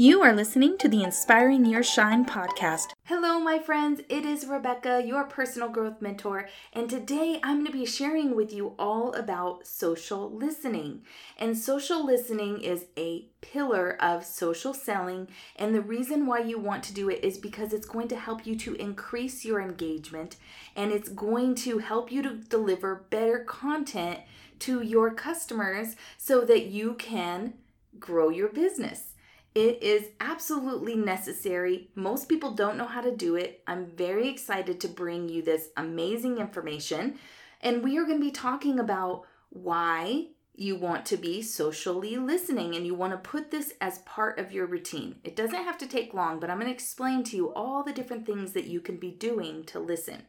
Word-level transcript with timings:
You 0.00 0.22
are 0.22 0.32
listening 0.32 0.78
to 0.78 0.88
the 0.88 1.02
Inspiring 1.02 1.66
Your 1.66 1.82
Shine 1.82 2.24
podcast. 2.24 2.92
Hello, 3.04 3.38
my 3.38 3.58
friends. 3.58 4.00
It 4.08 4.24
is 4.24 4.46
Rebecca, 4.46 5.02
your 5.04 5.24
personal 5.24 5.68
growth 5.68 6.00
mentor, 6.00 6.48
and 6.72 6.88
today 6.88 7.38
I'm 7.42 7.56
going 7.56 7.66
to 7.66 7.72
be 7.72 7.84
sharing 7.84 8.34
with 8.34 8.50
you 8.50 8.72
all 8.78 9.12
about 9.12 9.66
social 9.66 10.30
listening. 10.30 11.02
And 11.36 11.54
social 11.54 12.02
listening 12.02 12.62
is 12.62 12.86
a 12.96 13.26
pillar 13.42 14.02
of 14.02 14.24
social 14.24 14.72
selling, 14.72 15.28
and 15.54 15.74
the 15.74 15.82
reason 15.82 16.24
why 16.24 16.38
you 16.38 16.58
want 16.58 16.82
to 16.84 16.94
do 16.94 17.10
it 17.10 17.22
is 17.22 17.36
because 17.36 17.74
it's 17.74 17.86
going 17.86 18.08
to 18.08 18.16
help 18.16 18.46
you 18.46 18.56
to 18.56 18.76
increase 18.76 19.44
your 19.44 19.60
engagement 19.60 20.36
and 20.74 20.92
it's 20.92 21.10
going 21.10 21.54
to 21.56 21.76
help 21.76 22.10
you 22.10 22.22
to 22.22 22.36
deliver 22.36 23.04
better 23.10 23.40
content 23.40 24.20
to 24.60 24.80
your 24.80 25.12
customers 25.12 25.94
so 26.16 26.40
that 26.40 26.68
you 26.68 26.94
can 26.94 27.52
grow 27.98 28.30
your 28.30 28.48
business. 28.48 29.09
It 29.54 29.82
is 29.82 30.10
absolutely 30.20 30.94
necessary. 30.94 31.90
Most 31.96 32.28
people 32.28 32.52
don't 32.52 32.76
know 32.76 32.86
how 32.86 33.00
to 33.00 33.14
do 33.14 33.34
it. 33.34 33.62
I'm 33.66 33.86
very 33.86 34.28
excited 34.28 34.80
to 34.80 34.88
bring 34.88 35.28
you 35.28 35.42
this 35.42 35.70
amazing 35.76 36.38
information. 36.38 37.18
And 37.60 37.82
we 37.82 37.98
are 37.98 38.04
going 38.04 38.20
to 38.20 38.24
be 38.24 38.30
talking 38.30 38.78
about 38.78 39.26
why 39.48 40.28
you 40.54 40.76
want 40.76 41.04
to 41.06 41.16
be 41.16 41.42
socially 41.42 42.16
listening 42.16 42.76
and 42.76 42.86
you 42.86 42.94
want 42.94 43.12
to 43.12 43.30
put 43.30 43.50
this 43.50 43.72
as 43.80 43.98
part 44.00 44.38
of 44.38 44.52
your 44.52 44.66
routine. 44.66 45.16
It 45.24 45.34
doesn't 45.34 45.64
have 45.64 45.78
to 45.78 45.86
take 45.88 46.14
long, 46.14 46.38
but 46.38 46.48
I'm 46.48 46.58
going 46.58 46.68
to 46.68 46.74
explain 46.74 47.24
to 47.24 47.36
you 47.36 47.52
all 47.52 47.82
the 47.82 47.92
different 47.92 48.26
things 48.26 48.52
that 48.52 48.66
you 48.66 48.80
can 48.80 48.98
be 48.98 49.10
doing 49.10 49.64
to 49.64 49.80
listen. 49.80 50.22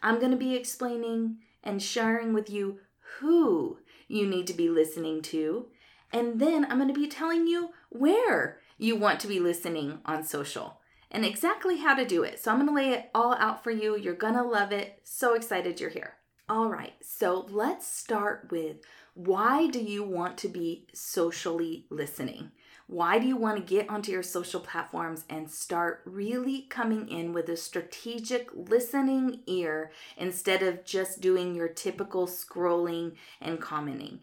I'm 0.00 0.20
going 0.20 0.30
to 0.30 0.36
be 0.36 0.54
explaining 0.54 1.38
and 1.64 1.82
sharing 1.82 2.32
with 2.32 2.50
you 2.50 2.78
who 3.18 3.78
you 4.06 4.26
need 4.26 4.46
to 4.46 4.54
be 4.54 4.68
listening 4.68 5.22
to 5.22 5.66
and 6.14 6.38
then 6.38 6.64
I'm 6.66 6.76
going 6.76 6.86
to 6.86 6.94
be 6.94 7.08
telling 7.08 7.48
you 7.48 7.70
where 7.94 8.58
you 8.76 8.96
want 8.96 9.20
to 9.20 9.28
be 9.28 9.38
listening 9.38 10.00
on 10.04 10.24
social 10.24 10.80
and 11.10 11.24
exactly 11.24 11.78
how 11.78 11.94
to 11.94 12.04
do 12.04 12.24
it. 12.24 12.40
So 12.40 12.50
I'm 12.50 12.58
going 12.58 12.68
to 12.68 12.74
lay 12.74 12.90
it 12.90 13.10
all 13.14 13.34
out 13.34 13.62
for 13.62 13.70
you. 13.70 13.96
You're 13.96 14.14
going 14.14 14.34
to 14.34 14.42
love 14.42 14.72
it. 14.72 15.00
So 15.04 15.34
excited 15.34 15.80
you're 15.80 15.90
here. 15.90 16.14
All 16.48 16.68
right, 16.68 16.92
so 17.00 17.46
let's 17.48 17.86
start 17.86 18.48
with 18.50 18.76
why 19.14 19.68
do 19.68 19.78
you 19.78 20.02
want 20.02 20.36
to 20.38 20.48
be 20.48 20.86
socially 20.92 21.86
listening? 21.88 22.50
Why 22.86 23.18
do 23.18 23.26
you 23.26 23.36
want 23.36 23.56
to 23.56 23.74
get 23.74 23.88
onto 23.88 24.12
your 24.12 24.22
social 24.22 24.60
platforms 24.60 25.24
and 25.30 25.50
start 25.50 26.02
really 26.04 26.66
coming 26.68 27.08
in 27.08 27.32
with 27.32 27.48
a 27.48 27.56
strategic 27.56 28.50
listening 28.52 29.40
ear 29.46 29.90
instead 30.18 30.62
of 30.62 30.84
just 30.84 31.22
doing 31.22 31.54
your 31.54 31.68
typical 31.68 32.26
scrolling 32.26 33.14
and 33.40 33.58
commenting? 33.58 34.20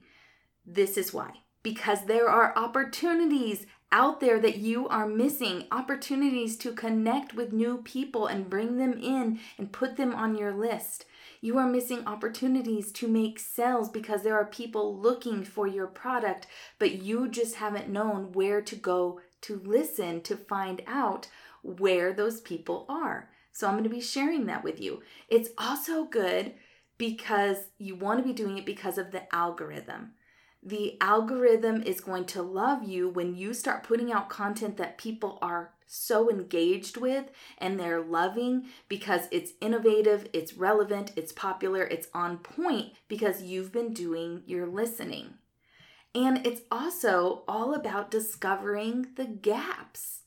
This 0.64 0.98
is 0.98 1.12
why 1.12 1.32
because 1.64 2.06
there 2.06 2.30
are 2.30 2.58
opportunities 2.58 3.66
out 3.92 4.20
there 4.22 4.40
that 4.40 4.58
you 4.58 4.88
are 4.88 5.08
missing 5.08 5.66
opportunities 5.72 6.56
to 6.58 6.72
connect 6.72 7.34
with 7.34 7.52
new 7.52 7.78
people 7.80 8.26
and 8.26 8.50
bring 8.50 8.78
them 8.78 8.94
in 8.94 9.40
and 9.58 9.72
put 9.72 9.98
them 9.98 10.16
on 10.16 10.38
your 10.38 10.54
list. 10.54 11.06
You 11.42 11.58
are 11.58 11.68
missing 11.68 12.08
opportunities 12.08 12.92
to 12.94 13.08
make 13.08 13.40
sales 13.40 13.90
because 13.90 14.24
there 14.24 14.36
are 14.36 14.46
people 14.46 14.98
looking 14.98 15.44
for 15.44 15.68
your 15.68 15.88
product, 15.88 16.48
but 16.80 17.02
you 17.02 17.28
just 17.28 17.56
haven't 17.56 17.90
known 17.90 18.32
where 18.32 18.62
to 18.62 18.76
go 18.76 19.20
to 19.42 19.62
listen 19.66 20.22
to 20.22 20.38
find 20.38 20.82
out 20.88 21.28
where 21.64 22.14
those 22.14 22.42
people 22.42 22.86
are. 22.88 23.30
So 23.52 23.68
I'm 23.68 23.74
going 23.74 23.84
to 23.84 23.90
be 23.90 24.02
sharing 24.02 24.46
that 24.46 24.64
with 24.64 24.80
you. 24.80 25.02
It's 25.28 25.50
also 25.58 26.06
good 26.06 26.54
because 26.98 27.58
you 27.78 27.96
want 27.96 28.20
to 28.20 28.24
be 28.24 28.34
doing 28.34 28.58
it 28.58 28.66
because 28.66 28.98
of 28.98 29.12
the 29.12 29.34
algorithm 29.36 30.12
the 30.64 30.98
algorithm 31.02 31.82
is 31.82 32.02
going 32.02 32.26
to 32.26 32.42
love 32.42 32.84
you 32.84 33.10
when 33.10 33.36
you 33.36 33.54
start 33.54 33.84
putting 33.84 34.12
out 34.12 34.30
content 34.30 34.78
that 34.78 34.98
people 34.98 35.40
are 35.42 35.74
so 35.88 36.30
engaged 36.30 36.98
with 36.98 37.26
and 37.58 37.80
they're 37.80 38.02
loving 38.02 38.66
because 38.88 39.28
it's 39.32 39.54
innovative, 39.60 40.30
it's 40.34 40.54
relevant, 40.54 41.12
it's 41.16 41.34
popular, 41.34 41.84
it's 41.84 42.08
on 42.14 42.38
point 42.38 42.94
because 43.08 43.42
you've 43.42 43.72
been 43.72 43.94
doing 43.94 44.44
your 44.46 44.68
listening. 44.68 45.34
And 46.14 46.46
it's 46.46 46.62
also 46.72 47.44
all 47.48 47.74
about 47.74 48.12
discovering 48.12 49.08
the 49.16 49.26
gaps. 49.26 50.20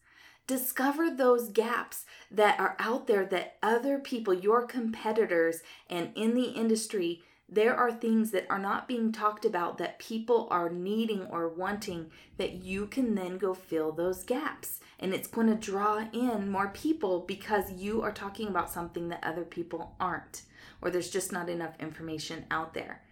Discover 0.47 1.11
those 1.11 1.49
gaps 1.49 2.05
that 2.31 2.59
are 2.61 2.77
out 2.78 3.06
there 3.06 3.25
that 3.27 3.56
other 3.62 3.99
people, 3.99 4.34
your 4.34 4.67
competitors, 4.67 5.61
and 5.89 6.11
in 6.15 6.34
the 6.34 6.49
industry 6.49 7.23
there 7.49 7.77
are 7.77 7.93
things 7.93 8.31
that 8.31 8.47
are 8.49 8.59
not 8.59 8.88
being 8.88 9.12
talked 9.12 9.44
about 9.44 9.78
that 9.78 9.99
people 9.99 10.49
are 10.50 10.71
needing 10.71 11.27
or 11.27 11.49
wanting 11.49 12.10
that 12.38 12.55
you 12.55 12.87
can 12.87 13.15
then 13.15 13.38
go 13.38 13.55
fill 13.55 13.93
those 13.93 14.25
gaps. 14.25 14.81
And 14.99 15.12
it's 15.12 15.28
going 15.28 15.49
to 15.49 15.55
draw 15.55 16.06
in 16.12 16.50
more 16.50 16.69
people 16.69 17.21
because 17.21 17.72
you 17.72 18.03
are 18.03 18.12
talking 18.12 18.49
about 18.49 18.71
something 18.71 19.09
that 19.09 19.22
other 19.22 19.44
people 19.44 19.94
aren't, 20.00 20.43
or 20.81 20.91
there's 20.91 21.10
just 21.10 21.32
not 21.32 21.49
enough 21.50 21.75
information 21.78 22.47
out 22.50 22.72
there. 22.72 23.03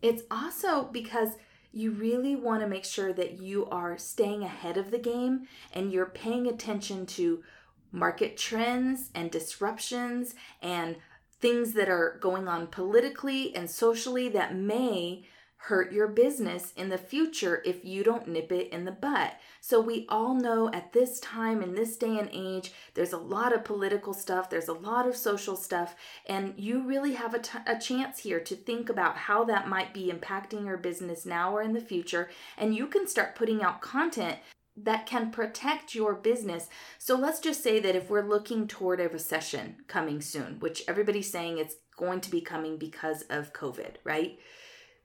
It's 0.00 0.22
also 0.30 0.84
because 0.84 1.30
you 1.72 1.90
really 1.90 2.36
want 2.36 2.60
to 2.60 2.68
make 2.68 2.84
sure 2.84 3.12
that 3.12 3.40
you 3.40 3.66
are 3.66 3.96
staying 3.98 4.42
ahead 4.42 4.76
of 4.76 4.90
the 4.90 4.98
game 4.98 5.48
and 5.72 5.92
you're 5.92 6.06
paying 6.06 6.46
attention 6.46 7.06
to 7.06 7.42
market 7.90 8.36
trends 8.36 9.10
and 9.14 9.30
disruptions 9.30 10.34
and 10.60 10.96
things 11.42 11.74
that 11.74 11.88
are 11.88 12.18
going 12.22 12.48
on 12.48 12.68
politically 12.68 13.54
and 13.54 13.68
socially 13.68 14.28
that 14.30 14.56
may 14.56 15.24
hurt 15.66 15.92
your 15.92 16.08
business 16.08 16.72
in 16.76 16.88
the 16.88 16.98
future 16.98 17.62
if 17.64 17.84
you 17.84 18.02
don't 18.02 18.26
nip 18.26 18.50
it 18.50 18.68
in 18.70 18.84
the 18.84 18.90
butt. 18.90 19.34
So, 19.60 19.80
we 19.80 20.06
all 20.08 20.34
know 20.34 20.68
at 20.72 20.92
this 20.92 21.20
time, 21.20 21.62
in 21.62 21.76
this 21.76 21.96
day 21.96 22.18
and 22.18 22.28
age, 22.32 22.72
there's 22.94 23.12
a 23.12 23.18
lot 23.18 23.52
of 23.52 23.64
political 23.64 24.12
stuff, 24.12 24.50
there's 24.50 24.66
a 24.66 24.72
lot 24.72 25.06
of 25.06 25.14
social 25.16 25.54
stuff, 25.54 25.94
and 26.26 26.54
you 26.56 26.84
really 26.84 27.14
have 27.14 27.32
a, 27.34 27.38
t- 27.38 27.58
a 27.64 27.78
chance 27.78 28.18
here 28.18 28.40
to 28.40 28.56
think 28.56 28.88
about 28.88 29.16
how 29.16 29.44
that 29.44 29.68
might 29.68 29.94
be 29.94 30.12
impacting 30.12 30.66
your 30.66 30.78
business 30.78 31.24
now 31.24 31.54
or 31.54 31.62
in 31.62 31.74
the 31.74 31.80
future. 31.80 32.28
And 32.58 32.74
you 32.74 32.88
can 32.88 33.06
start 33.06 33.36
putting 33.36 33.62
out 33.62 33.80
content 33.80 34.38
that 34.76 35.06
can 35.06 35.30
protect 35.30 35.94
your 35.94 36.14
business. 36.14 36.68
So 36.98 37.16
let's 37.16 37.40
just 37.40 37.62
say 37.62 37.78
that 37.80 37.96
if 37.96 38.08
we're 38.08 38.26
looking 38.26 38.66
toward 38.66 39.00
a 39.00 39.08
recession 39.08 39.76
coming 39.86 40.20
soon, 40.20 40.58
which 40.60 40.82
everybody's 40.88 41.30
saying 41.30 41.58
it's 41.58 41.76
going 41.96 42.20
to 42.22 42.30
be 42.30 42.40
coming 42.40 42.78
because 42.78 43.22
of 43.22 43.52
COVID, 43.52 43.96
right? 44.04 44.38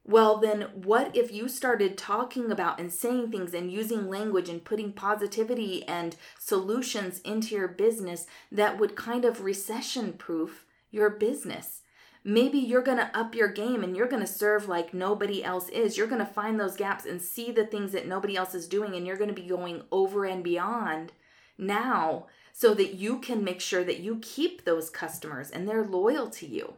Well, 0.05 0.37
then 0.37 0.61
what 0.73 1.17
if 1.17 1.33
you 1.33 1.49
started 1.49 1.97
talking 1.97 2.49
about 2.49 2.79
and 2.79 2.93
saying 2.93 3.29
things 3.29 3.53
and 3.53 3.69
using 3.69 4.07
language 4.07 4.47
and 4.47 4.63
putting 4.63 4.93
positivity 4.93 5.83
and 5.85 6.15
solutions 6.39 7.19
into 7.19 7.55
your 7.55 7.67
business 7.67 8.25
that 8.49 8.79
would 8.79 8.95
kind 8.95 9.25
of 9.25 9.41
recession 9.41 10.13
proof 10.13 10.65
your 10.91 11.09
business? 11.09 11.81
Maybe 12.27 12.59
you're 12.59 12.81
going 12.81 12.97
to 12.97 13.17
up 13.17 13.33
your 13.33 13.47
game 13.47 13.85
and 13.85 13.95
you're 13.95 14.07
going 14.07 14.21
to 14.21 14.27
serve 14.27 14.67
like 14.67 14.93
nobody 14.93 15.41
else 15.41 15.69
is. 15.69 15.97
You're 15.97 16.07
going 16.07 16.19
to 16.19 16.25
find 16.25 16.59
those 16.59 16.75
gaps 16.75 17.05
and 17.05 17.21
see 17.21 17.53
the 17.53 17.65
things 17.65 17.93
that 17.93 18.05
nobody 18.05 18.35
else 18.35 18.53
is 18.53 18.67
doing, 18.67 18.95
and 18.95 19.07
you're 19.07 19.15
going 19.15 19.33
to 19.33 19.41
be 19.41 19.47
going 19.47 19.83
over 19.93 20.25
and 20.25 20.43
beyond 20.43 21.13
now 21.57 22.27
so 22.51 22.73
that 22.73 22.95
you 22.95 23.19
can 23.19 23.45
make 23.45 23.61
sure 23.61 23.83
that 23.85 24.01
you 24.01 24.19
keep 24.21 24.65
those 24.65 24.89
customers 24.89 25.49
and 25.49 25.67
they're 25.67 25.85
loyal 25.85 26.29
to 26.31 26.45
you. 26.45 26.73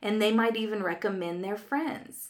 And 0.00 0.22
they 0.22 0.32
might 0.32 0.56
even 0.56 0.82
recommend 0.82 1.42
their 1.42 1.56
friends. 1.56 2.28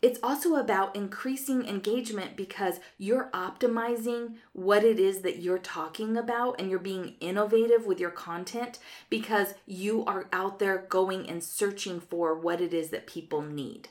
It's 0.00 0.20
also 0.22 0.54
about 0.54 0.94
increasing 0.94 1.66
engagement 1.66 2.36
because 2.36 2.78
you're 2.98 3.30
optimizing 3.34 4.34
what 4.52 4.84
it 4.84 5.00
is 5.00 5.22
that 5.22 5.40
you're 5.40 5.58
talking 5.58 6.16
about 6.16 6.60
and 6.60 6.70
you're 6.70 6.78
being 6.78 7.14
innovative 7.20 7.84
with 7.84 7.98
your 7.98 8.10
content 8.10 8.78
because 9.10 9.54
you 9.66 10.04
are 10.04 10.28
out 10.32 10.60
there 10.60 10.86
going 10.88 11.28
and 11.28 11.42
searching 11.42 11.98
for 11.98 12.38
what 12.38 12.60
it 12.60 12.72
is 12.72 12.90
that 12.90 13.08
people 13.08 13.42
need. 13.42 13.88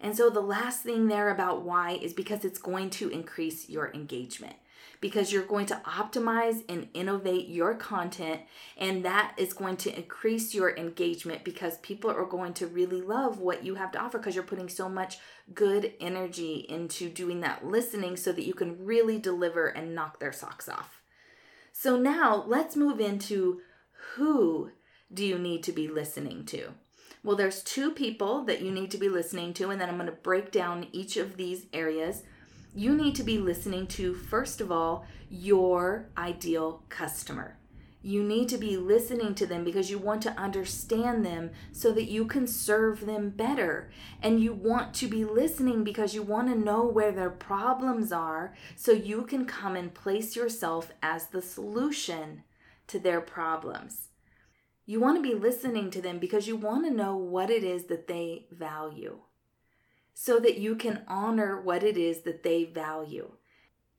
And 0.00 0.16
so 0.16 0.30
the 0.30 0.40
last 0.40 0.82
thing 0.82 1.08
there 1.08 1.28
about 1.28 1.62
why 1.62 1.92
is 1.92 2.14
because 2.14 2.44
it's 2.44 2.58
going 2.58 2.88
to 2.90 3.10
increase 3.10 3.68
your 3.68 3.92
engagement 3.92 4.56
because 5.04 5.30
you're 5.30 5.42
going 5.42 5.66
to 5.66 5.82
optimize 5.84 6.64
and 6.66 6.88
innovate 6.94 7.46
your 7.46 7.74
content, 7.74 8.40
and 8.78 9.04
that 9.04 9.34
is 9.36 9.52
going 9.52 9.76
to 9.76 9.94
increase 9.94 10.54
your 10.54 10.74
engagement 10.78 11.44
because 11.44 11.76
people 11.82 12.10
are 12.10 12.24
going 12.24 12.54
to 12.54 12.66
really 12.66 13.02
love 13.02 13.38
what 13.38 13.62
you 13.62 13.74
have 13.74 13.92
to 13.92 13.98
offer 13.98 14.16
because 14.16 14.34
you're 14.34 14.42
putting 14.42 14.66
so 14.66 14.88
much 14.88 15.18
good 15.52 15.92
energy 16.00 16.64
into 16.70 17.10
doing 17.10 17.40
that 17.42 17.66
listening 17.66 18.16
so 18.16 18.32
that 18.32 18.46
you 18.46 18.54
can 18.54 18.82
really 18.82 19.18
deliver 19.18 19.66
and 19.66 19.94
knock 19.94 20.20
their 20.20 20.32
socks 20.32 20.70
off. 20.70 21.02
So, 21.70 21.98
now 21.98 22.42
let's 22.46 22.74
move 22.74 22.98
into 22.98 23.60
who 24.14 24.70
do 25.12 25.22
you 25.22 25.38
need 25.38 25.62
to 25.64 25.72
be 25.72 25.86
listening 25.86 26.46
to? 26.46 26.68
Well, 27.22 27.36
there's 27.36 27.62
two 27.62 27.90
people 27.90 28.42
that 28.44 28.62
you 28.62 28.70
need 28.70 28.90
to 28.92 28.98
be 28.98 29.10
listening 29.10 29.52
to, 29.54 29.68
and 29.68 29.78
then 29.78 29.90
I'm 29.90 29.96
going 29.98 30.06
to 30.06 30.12
break 30.12 30.50
down 30.50 30.86
each 30.92 31.18
of 31.18 31.36
these 31.36 31.66
areas 31.74 32.22
you 32.74 32.94
need 32.94 33.14
to 33.14 33.22
be 33.22 33.38
listening 33.38 33.86
to, 33.86 34.14
first 34.14 34.60
of 34.60 34.72
all, 34.72 35.06
your 35.30 36.08
ideal 36.18 36.82
customer. 36.88 37.56
You 38.02 38.22
need 38.22 38.50
to 38.50 38.58
be 38.58 38.76
listening 38.76 39.34
to 39.36 39.46
them 39.46 39.64
because 39.64 39.90
you 39.90 39.98
want 39.98 40.20
to 40.22 40.38
understand 40.38 41.24
them 41.24 41.52
so 41.72 41.90
that 41.92 42.10
you 42.10 42.26
can 42.26 42.46
serve 42.46 43.06
them 43.06 43.30
better. 43.30 43.90
And 44.20 44.40
you 44.40 44.52
want 44.52 44.92
to 44.94 45.06
be 45.06 45.24
listening 45.24 45.84
because 45.84 46.14
you 46.14 46.22
want 46.22 46.48
to 46.48 46.58
know 46.58 46.84
where 46.84 47.12
their 47.12 47.30
problems 47.30 48.12
are 48.12 48.54
so 48.76 48.92
you 48.92 49.22
can 49.22 49.46
come 49.46 49.74
and 49.74 49.94
place 49.94 50.36
yourself 50.36 50.92
as 51.02 51.28
the 51.28 51.40
solution 51.40 52.42
to 52.88 52.98
their 52.98 53.22
problems. 53.22 54.08
You 54.84 55.00
want 55.00 55.16
to 55.16 55.22
be 55.22 55.34
listening 55.34 55.90
to 55.92 56.02
them 56.02 56.18
because 56.18 56.46
you 56.46 56.56
want 56.56 56.84
to 56.84 56.92
know 56.92 57.16
what 57.16 57.48
it 57.48 57.64
is 57.64 57.84
that 57.84 58.06
they 58.06 58.46
value 58.50 59.20
so 60.14 60.38
that 60.38 60.58
you 60.58 60.76
can 60.76 61.02
honor 61.08 61.60
what 61.60 61.82
it 61.82 61.98
is 61.98 62.20
that 62.20 62.44
they 62.44 62.64
value. 62.64 63.32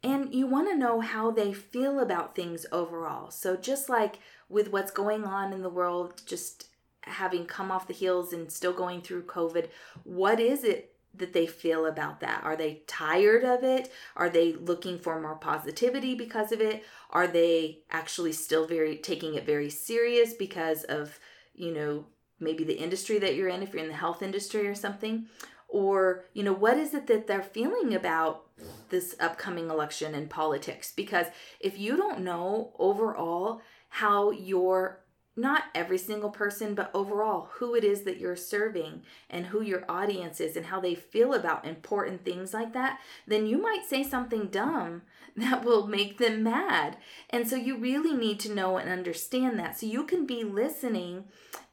And 0.01 0.33
you 0.33 0.47
want 0.47 0.69
to 0.69 0.77
know 0.77 1.01
how 1.01 1.31
they 1.31 1.51
feel 1.51 1.99
about 1.99 2.35
things 2.35 2.65
overall. 2.71 3.31
So, 3.31 3.55
just 3.55 3.89
like 3.89 4.19
with 4.47 4.71
what's 4.71 4.91
going 4.91 5.25
on 5.25 5.51
in 5.51 5.61
the 5.61 5.69
world, 5.69 6.21
just 6.25 6.67
having 7.01 7.45
come 7.45 7.71
off 7.71 7.87
the 7.87 7.93
heels 7.93 8.31
and 8.31 8.51
still 8.51 8.73
going 8.73 9.01
through 9.01 9.23
COVID, 9.23 9.67
what 10.03 10.39
is 10.39 10.63
it 10.63 10.95
that 11.17 11.33
they 11.33 11.47
feel 11.47 11.85
about 11.85 12.19
that? 12.19 12.43
Are 12.43 12.55
they 12.55 12.83
tired 12.87 13.43
of 13.43 13.63
it? 13.63 13.91
Are 14.15 14.29
they 14.29 14.53
looking 14.53 14.99
for 14.99 15.19
more 15.19 15.35
positivity 15.35 16.15
because 16.15 16.51
of 16.51 16.61
it? 16.61 16.83
Are 17.09 17.27
they 17.27 17.79
actually 17.89 18.33
still 18.33 18.67
very 18.67 18.97
taking 18.97 19.35
it 19.35 19.45
very 19.45 19.69
serious 19.69 20.33
because 20.33 20.83
of, 20.83 21.19
you 21.53 21.73
know, 21.73 22.05
maybe 22.39 22.63
the 22.63 22.77
industry 22.77 23.17
that 23.19 23.35
you're 23.35 23.47
in 23.47 23.63
if 23.63 23.73
you're 23.73 23.83
in 23.83 23.89
the 23.89 23.95
health 23.95 24.21
industry 24.21 24.67
or 24.67 24.75
something? 24.75 25.27
Or 25.75 26.23
you 26.31 26.41
know 26.41 26.53
what 26.53 26.77
is 26.77 26.93
it 26.93 27.05
that 27.07 27.27
they're 27.27 27.43
feeling 27.43 27.93
about 27.93 28.45
this 28.91 29.13
upcoming 29.19 29.69
election 29.69 30.15
and 30.15 30.29
politics? 30.29 30.93
Because 30.95 31.25
if 31.59 31.77
you 31.77 31.97
don't 31.97 32.21
know 32.21 32.71
overall 32.79 33.61
how 33.89 34.31
your 34.31 35.01
not 35.35 35.63
every 35.73 35.97
single 35.97 36.29
person, 36.29 36.75
but 36.75 36.91
overall, 36.93 37.49
who 37.55 37.75
it 37.75 37.83
is 37.83 38.03
that 38.03 38.19
you're 38.19 38.35
serving 38.35 39.01
and 39.29 39.47
who 39.47 39.61
your 39.61 39.83
audience 39.89 40.39
is 40.39 40.55
and 40.55 40.67
how 40.67 40.79
they 40.79 40.95
feel 40.95 41.33
about 41.33 41.65
important 41.65 42.23
things 42.23 42.53
like 42.53 42.73
that, 42.73 42.99
then 43.27 43.45
you 43.45 43.57
might 43.61 43.85
say 43.85 44.01
something 44.01 44.47
dumb 44.47 45.01
that 45.35 45.65
will 45.65 45.87
make 45.87 46.17
them 46.17 46.43
mad. 46.43 46.97
And 47.29 47.47
so 47.47 47.55
you 47.57 47.77
really 47.77 48.13
need 48.13 48.39
to 48.41 48.53
know 48.53 48.77
and 48.77 48.89
understand 48.89 49.59
that. 49.59 49.77
So 49.77 49.85
you 49.85 50.05
can 50.05 50.25
be 50.25 50.43
listening 50.43 51.25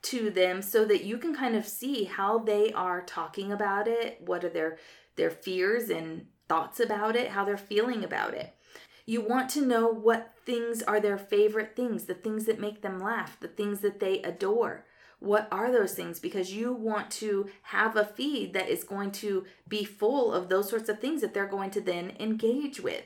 to 0.03 0.31
them 0.31 0.63
so 0.63 0.85
that 0.85 1.05
you 1.05 1.17
can 1.17 1.35
kind 1.35 1.55
of 1.55 1.67
see 1.67 2.05
how 2.05 2.39
they 2.39 2.73
are 2.73 3.03
talking 3.03 3.53
about 3.53 3.87
it, 3.87 4.21
what 4.25 4.45
are 4.45 4.49
their 4.49 4.79
their 5.15 5.31
fears 5.31 5.91
and 5.91 6.27
thoughts 6.49 6.81
about 6.81 7.15
it, 7.17 7.29
how 7.29 7.45
they're 7.45 7.57
feeling 7.57 8.03
about 8.03 8.35
it. 8.35 8.55
You 9.05 9.21
want 9.21 9.51
to 9.51 9.67
know 9.67 9.89
what 9.89 10.35
things 10.47 10.83
are 10.83 11.01
their 11.01 11.19
favorite 11.19 11.75
things, 11.75 12.05
the 12.05 12.15
things 12.15 12.45
that 12.47 12.61
make 12.61 12.83
them 12.83 13.01
laugh, 13.01 13.39
the 13.41 13.49
things 13.49 13.81
that 13.81 14.01
they 14.01 14.23
adore. 14.23 14.85
What 15.19 15.49
are 15.53 15.71
those 15.71 15.95
things? 15.95 16.19
Because 16.19 16.53
you 16.53 16.73
want 16.73 17.11
to 17.13 17.49
have 17.63 17.97
a 17.97 18.05
feed 18.05 18.53
that 18.55 18.69
is 18.69 18.83
going 18.83 19.13
to 19.13 19.45
be 19.69 19.85
full 19.85 20.33
of 20.33 20.49
those 20.49 20.69
sorts 20.69 20.89
of 20.89 21.01
things 21.01 21.21
that 21.21 21.33
they're 21.33 21.47
going 21.47 21.71
to 21.73 21.81
then 21.81 22.13
engage 22.19 22.81
with. 22.81 23.05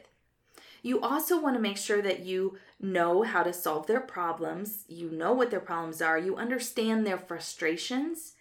You 0.83 1.01
also 1.01 1.41
want 1.41 1.57
to 1.57 1.61
make 1.61 1.77
sure 1.77 2.01
that 2.01 2.21
you 2.21 2.59
know 2.81 3.23
how 3.23 3.43
to 3.43 3.53
solve 3.53 3.87
their 3.87 4.01
problems, 4.01 4.85
you 4.89 5.11
know 5.11 5.33
what 5.33 5.51
their 5.51 5.61
problems 5.61 6.01
are, 6.01 6.19
you 6.19 6.37
understand 6.37 7.07
their 7.07 7.19
frustrations, 7.19 8.35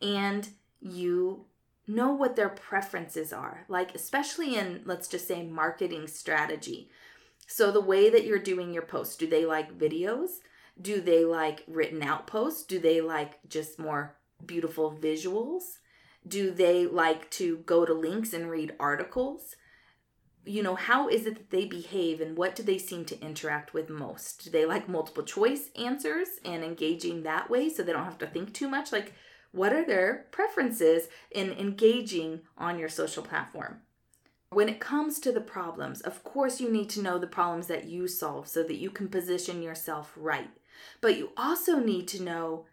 and 0.00 0.48
you 0.80 1.44
know 1.86 2.12
what 2.12 2.36
their 2.36 2.48
preferences 2.48 3.32
are. 3.32 3.64
Like, 3.68 3.94
especially 3.94 4.56
in, 4.56 4.82
let's 4.84 5.08
just 5.08 5.28
say, 5.28 5.42
marketing 5.42 6.06
strategy. 6.06 6.90
So, 7.52 7.70
the 7.70 7.82
way 7.82 8.08
that 8.08 8.24
you're 8.24 8.38
doing 8.38 8.72
your 8.72 8.86
posts, 8.86 9.14
do 9.14 9.26
they 9.26 9.44
like 9.44 9.76
videos? 9.76 10.38
Do 10.80 11.02
they 11.02 11.22
like 11.22 11.64
written 11.68 12.02
out 12.02 12.26
posts? 12.26 12.62
Do 12.62 12.78
they 12.78 13.02
like 13.02 13.46
just 13.46 13.78
more 13.78 14.16
beautiful 14.46 14.96
visuals? 14.98 15.64
Do 16.26 16.50
they 16.50 16.86
like 16.86 17.30
to 17.32 17.58
go 17.58 17.84
to 17.84 17.92
links 17.92 18.32
and 18.32 18.50
read 18.50 18.74
articles? 18.80 19.54
you 20.44 20.60
know, 20.62 20.74
how 20.74 21.08
is 21.08 21.26
it 21.26 21.36
that 21.36 21.50
they 21.50 21.66
behave 21.66 22.20
and 22.20 22.36
what 22.36 22.56
do 22.56 22.64
they 22.64 22.78
seem 22.78 23.04
to 23.04 23.20
interact 23.20 23.72
with 23.72 23.88
most? 23.88 24.42
Do 24.42 24.50
they 24.50 24.66
like 24.66 24.88
multiple 24.88 25.22
choice 25.22 25.70
answers 25.78 26.26
and 26.44 26.64
engaging 26.64 27.22
that 27.22 27.48
way 27.48 27.68
so 27.68 27.84
they 27.84 27.92
don't 27.92 28.04
have 28.04 28.18
to 28.18 28.26
think 28.26 28.52
too 28.52 28.68
much? 28.68 28.90
Like, 28.90 29.12
what 29.52 29.72
are 29.72 29.84
their 29.84 30.26
preferences 30.32 31.08
in 31.30 31.52
engaging 31.52 32.40
on 32.58 32.78
your 32.78 32.88
social 32.88 33.22
platform? 33.22 33.82
When 34.52 34.68
it 34.68 34.80
comes 34.80 35.18
to 35.20 35.32
the 35.32 35.40
problems, 35.40 36.02
of 36.02 36.22
course, 36.24 36.60
you 36.60 36.70
need 36.70 36.90
to 36.90 37.00
know 37.00 37.18
the 37.18 37.26
problems 37.26 37.68
that 37.68 37.86
you 37.86 38.06
solve 38.06 38.48
so 38.48 38.62
that 38.62 38.76
you 38.76 38.90
can 38.90 39.08
position 39.08 39.62
yourself 39.62 40.12
right. 40.14 40.50
But 41.00 41.16
you 41.16 41.30
also 41.38 41.78
need 41.78 42.06
to 42.08 42.22
know 42.22 42.66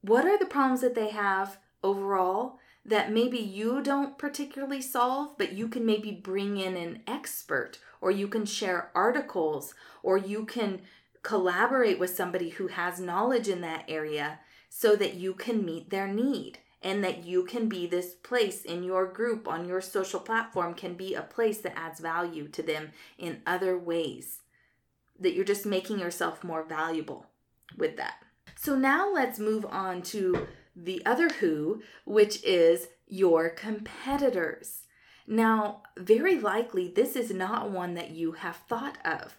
what 0.00 0.24
are 0.24 0.38
the 0.38 0.46
problems 0.46 0.80
that 0.80 0.94
they 0.94 1.10
have 1.10 1.58
overall 1.82 2.58
that 2.86 3.12
maybe 3.12 3.38
you 3.38 3.82
don't 3.82 4.16
particularly 4.16 4.80
solve, 4.80 5.36
but 5.36 5.52
you 5.52 5.68
can 5.68 5.84
maybe 5.84 6.10
bring 6.10 6.56
in 6.56 6.76
an 6.76 7.02
expert, 7.06 7.78
or 8.00 8.10
you 8.10 8.28
can 8.28 8.46
share 8.46 8.90
articles, 8.94 9.74
or 10.02 10.16
you 10.16 10.46
can 10.46 10.80
collaborate 11.22 11.98
with 11.98 12.14
somebody 12.14 12.50
who 12.50 12.68
has 12.68 13.00
knowledge 13.00 13.48
in 13.48 13.60
that 13.60 13.84
area 13.88 14.38
so 14.68 14.96
that 14.96 15.14
you 15.14 15.34
can 15.34 15.64
meet 15.64 15.90
their 15.90 16.08
need 16.08 16.58
and 16.84 17.02
that 17.02 17.24
you 17.24 17.44
can 17.44 17.68
be 17.68 17.86
this 17.86 18.14
place 18.14 18.62
in 18.62 18.84
your 18.84 19.06
group 19.06 19.48
on 19.48 19.66
your 19.66 19.80
social 19.80 20.20
platform 20.20 20.74
can 20.74 20.94
be 20.94 21.14
a 21.14 21.22
place 21.22 21.58
that 21.58 21.76
adds 21.76 21.98
value 21.98 22.46
to 22.46 22.62
them 22.62 22.92
in 23.18 23.42
other 23.46 23.76
ways 23.76 24.40
that 25.18 25.34
you're 25.34 25.44
just 25.44 25.66
making 25.66 25.98
yourself 25.98 26.44
more 26.44 26.62
valuable 26.62 27.26
with 27.76 27.96
that 27.96 28.18
so 28.56 28.76
now 28.76 29.12
let's 29.12 29.38
move 29.38 29.66
on 29.66 30.02
to 30.02 30.46
the 30.76 31.04
other 31.06 31.28
who, 31.28 31.82
which 32.04 32.42
is 32.44 32.88
your 33.06 33.48
competitors. 33.48 34.86
Now, 35.26 35.82
very 35.96 36.38
likely, 36.38 36.88
this 36.88 37.16
is 37.16 37.30
not 37.30 37.70
one 37.70 37.94
that 37.94 38.10
you 38.10 38.32
have 38.32 38.56
thought 38.56 38.98
of. 39.04 39.38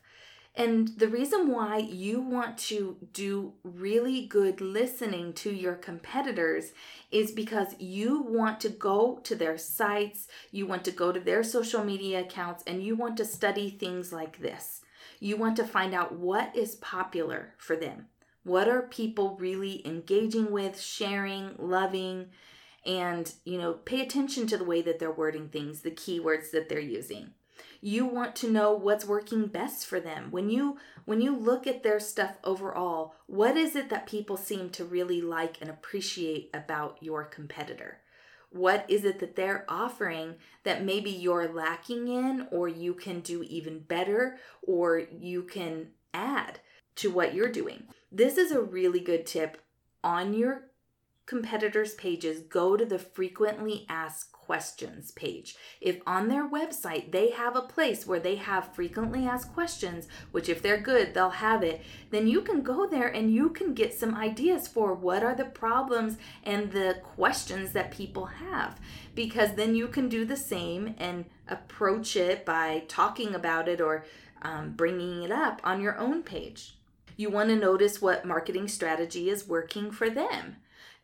And 0.57 0.87
the 0.97 1.09
reason 1.09 1.51
why 1.51 1.79
you 1.79 2.21
want 2.21 2.57
to 2.59 2.95
do 3.11 3.53
really 3.63 4.25
good 4.25 4.61
listening 4.61 5.33
to 5.33 5.51
your 5.51 5.75
competitors 5.75 6.71
is 7.11 7.33
because 7.33 7.75
you 7.77 8.21
want 8.21 8.61
to 8.61 8.69
go 8.69 9.19
to 9.23 9.35
their 9.35 9.57
sites, 9.57 10.27
you 10.51 10.65
want 10.65 10.85
to 10.85 10.91
go 10.91 11.11
to 11.11 11.19
their 11.19 11.43
social 11.43 11.83
media 11.83 12.21
accounts, 12.21 12.63
and 12.65 12.81
you 12.81 12.95
want 12.95 13.17
to 13.17 13.25
study 13.25 13.69
things 13.69 14.13
like 14.13 14.39
this. 14.39 14.79
You 15.19 15.35
want 15.35 15.57
to 15.57 15.67
find 15.67 15.93
out 15.93 16.13
what 16.13 16.55
is 16.55 16.75
popular 16.75 17.53
for 17.57 17.75
them. 17.75 18.07
What 18.43 18.69
are 18.69 18.83
people 18.83 19.37
really 19.37 19.85
engaging 19.85 20.51
with, 20.51 20.79
sharing, 20.79 21.55
loving, 21.57 22.27
and, 22.85 23.29
you 23.43 23.57
know, 23.57 23.73
pay 23.73 24.01
attention 24.01 24.47
to 24.47 24.57
the 24.57 24.63
way 24.63 24.81
that 24.83 24.99
they're 24.99 25.11
wording 25.11 25.49
things, 25.49 25.81
the 25.81 25.91
keywords 25.91 26.51
that 26.51 26.69
they're 26.69 26.79
using. 26.79 27.31
You 27.85 28.07
want 28.07 28.35
to 28.37 28.49
know 28.49 28.71
what's 28.71 29.05
working 29.05 29.45
best 29.45 29.85
for 29.85 29.99
them. 29.99 30.31
When 30.31 30.49
you 30.49 30.79
when 31.05 31.21
you 31.21 31.35
look 31.35 31.67
at 31.67 31.83
their 31.83 31.99
stuff 31.99 32.37
overall, 32.43 33.13
what 33.27 33.55
is 33.55 33.75
it 33.75 33.91
that 33.91 34.07
people 34.07 34.37
seem 34.37 34.71
to 34.71 34.83
really 34.83 35.21
like 35.21 35.61
and 35.61 35.69
appreciate 35.69 36.49
about 36.51 36.97
your 36.99 37.25
competitor? 37.25 37.99
What 38.49 38.85
is 38.89 39.05
it 39.05 39.19
that 39.19 39.35
they're 39.35 39.65
offering 39.69 40.37
that 40.63 40.83
maybe 40.83 41.11
you're 41.11 41.47
lacking 41.47 42.07
in 42.07 42.47
or 42.49 42.67
you 42.67 42.95
can 42.95 43.19
do 43.19 43.43
even 43.43 43.81
better 43.81 44.37
or 44.63 44.97
you 44.97 45.43
can 45.43 45.89
add 46.11 46.61
to 46.95 47.11
what 47.11 47.35
you're 47.35 47.51
doing? 47.51 47.83
This 48.11 48.39
is 48.39 48.51
a 48.51 48.63
really 48.63 48.99
good 48.99 49.27
tip 49.27 49.61
on 50.03 50.33
your 50.33 50.69
competitors' 51.25 51.95
pages. 51.95 52.39
Go 52.41 52.77
to 52.77 52.85
the 52.85 52.99
frequently 52.99 53.85
asked 53.89 54.31
questions 54.45 55.09
page. 55.11 55.55
If 55.81 55.99
on 56.05 56.27
their 56.27 56.47
website 56.47 57.11
they 57.11 57.31
have 57.31 57.55
a 57.55 57.61
place 57.61 58.05
where 58.05 58.19
they 58.19 58.35
have 58.35 58.75
frequently 58.75 59.25
asked 59.25 59.53
questions, 59.53 60.07
which 60.31 60.49
if 60.49 60.61
they're 60.61 60.79
good, 60.79 61.13
they'll 61.13 61.31
have 61.31 61.63
it, 61.63 61.81
then 62.11 62.27
you 62.27 62.41
can 62.41 62.61
go 62.61 62.85
there 62.85 63.07
and 63.07 63.33
you 63.33 63.49
can 63.49 63.73
get 63.73 63.93
some 63.93 64.13
ideas 64.13 64.67
for 64.67 64.93
what 64.93 65.23
are 65.23 65.35
the 65.35 65.45
problems 65.45 66.17
and 66.43 66.71
the 66.71 66.97
questions 67.01 67.71
that 67.71 67.89
people 67.89 68.25
have. 68.25 68.79
Because 69.15 69.55
then 69.55 69.73
you 69.75 69.87
can 69.87 70.09
do 70.09 70.25
the 70.25 70.37
same 70.37 70.93
and 70.99 71.25
approach 71.47 72.15
it 72.15 72.45
by 72.45 72.83
talking 72.87 73.33
about 73.33 73.67
it 73.67 73.81
or 73.81 74.05
um, 74.43 74.73
bringing 74.73 75.23
it 75.23 75.31
up 75.31 75.59
on 75.63 75.81
your 75.81 75.97
own 75.97 76.21
page. 76.21 76.77
You 77.17 77.31
want 77.31 77.49
to 77.49 77.55
notice 77.55 78.01
what 78.01 78.25
marketing 78.25 78.67
strategy 78.67 79.29
is 79.29 79.47
working 79.47 79.89
for 79.89 80.09
them. 80.09 80.57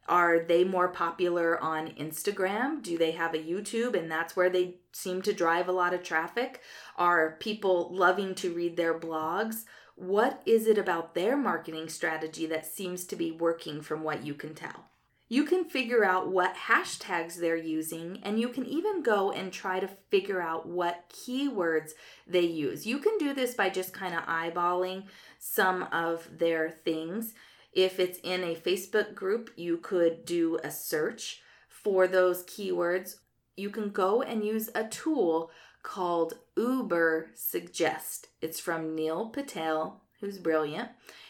Are 0.07 0.39
they 0.39 0.63
more 0.63 0.89
popular 0.89 1.61
on 1.61 1.89
Instagram? 1.91 2.81
Do 2.81 2.97
they 2.97 3.11
have 3.11 3.33
a 3.33 3.39
YouTube 3.39 3.97
and 3.97 4.11
that's 4.11 4.35
where 4.35 4.49
they 4.49 4.75
seem 4.91 5.21
to 5.21 5.33
drive 5.33 5.67
a 5.67 5.73
lot 5.73 5.93
of 5.93 6.03
traffic? 6.03 6.61
Are 6.97 7.37
people 7.39 7.89
loving 7.93 8.35
to 8.35 8.53
read 8.53 8.77
their 8.77 8.97
blogs? 8.97 9.65
What 9.95 10.41
is 10.45 10.67
it 10.67 10.77
about 10.77 11.13
their 11.13 11.37
marketing 11.37 11.87
strategy 11.87 12.45
that 12.47 12.65
seems 12.65 13.05
to 13.05 13.15
be 13.15 13.31
working 13.31 13.81
from 13.81 14.03
what 14.03 14.25
you 14.25 14.33
can 14.33 14.55
tell? 14.55 14.85
You 15.31 15.45
can 15.45 15.63
figure 15.63 16.03
out 16.03 16.29
what 16.29 16.55
hashtags 16.67 17.35
they're 17.35 17.55
using, 17.55 18.19
and 18.21 18.37
you 18.37 18.49
can 18.49 18.65
even 18.65 19.01
go 19.01 19.31
and 19.31 19.49
try 19.49 19.79
to 19.79 19.87
figure 20.09 20.41
out 20.41 20.67
what 20.67 21.09
keywords 21.09 21.91
they 22.27 22.41
use. 22.41 22.85
You 22.85 22.97
can 22.97 23.17
do 23.17 23.33
this 23.33 23.53
by 23.53 23.69
just 23.69 23.93
kind 23.93 24.13
of 24.13 24.25
eyeballing 24.25 25.03
some 25.39 25.83
of 25.83 26.27
their 26.37 26.69
things. 26.69 27.33
If 27.73 27.99
it's 27.99 28.19
in 28.23 28.43
a 28.43 28.55
Facebook 28.55 29.15
group, 29.15 29.51
you 29.55 29.77
could 29.77 30.25
do 30.25 30.59
a 30.63 30.71
search 30.71 31.41
for 31.69 32.07
those 32.07 32.43
keywords. 32.43 33.17
You 33.55 33.69
can 33.69 33.89
go 33.89 34.21
and 34.21 34.45
use 34.45 34.69
a 34.75 34.85
tool 34.85 35.51
called 35.83 36.33
Ubersuggest. 36.57 38.25
It's 38.41 38.59
from 38.59 38.95
Neil 38.95 39.27
Patel, 39.29 40.01
who's 40.19 40.37
brilliant. 40.37 40.89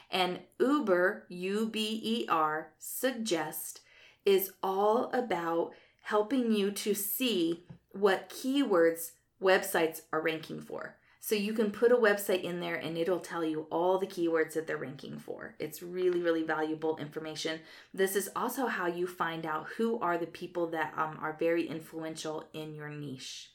And 0.09 0.39
Uber, 0.59 1.25
U 1.29 1.67
B 1.67 2.01
E 2.03 2.25
R, 2.27 2.71
Suggest 2.79 3.81
is 4.25 4.51
all 4.61 5.09
about 5.13 5.73
helping 6.01 6.51
you 6.51 6.71
to 6.71 6.93
see 6.93 7.63
what 7.91 8.29
keywords 8.29 9.11
websites 9.41 10.01
are 10.11 10.21
ranking 10.21 10.59
for. 10.59 10.95
So 11.23 11.35
you 11.35 11.53
can 11.53 11.69
put 11.69 11.91
a 11.91 11.95
website 11.95 12.41
in 12.41 12.59
there 12.59 12.75
and 12.75 12.97
it'll 12.97 13.19
tell 13.19 13.45
you 13.45 13.67
all 13.69 13.99
the 13.99 14.07
keywords 14.07 14.53
that 14.53 14.65
they're 14.65 14.75
ranking 14.75 15.19
for. 15.19 15.53
It's 15.59 15.83
really, 15.83 16.19
really 16.19 16.41
valuable 16.41 16.97
information. 16.97 17.59
This 17.93 18.15
is 18.15 18.31
also 18.35 18.65
how 18.65 18.87
you 18.87 19.05
find 19.05 19.45
out 19.45 19.67
who 19.77 19.99
are 19.99 20.17
the 20.17 20.25
people 20.25 20.65
that 20.71 20.93
um, 20.97 21.19
are 21.21 21.37
very 21.39 21.67
influential 21.67 22.49
in 22.53 22.73
your 22.73 22.89
niche. 22.89 23.51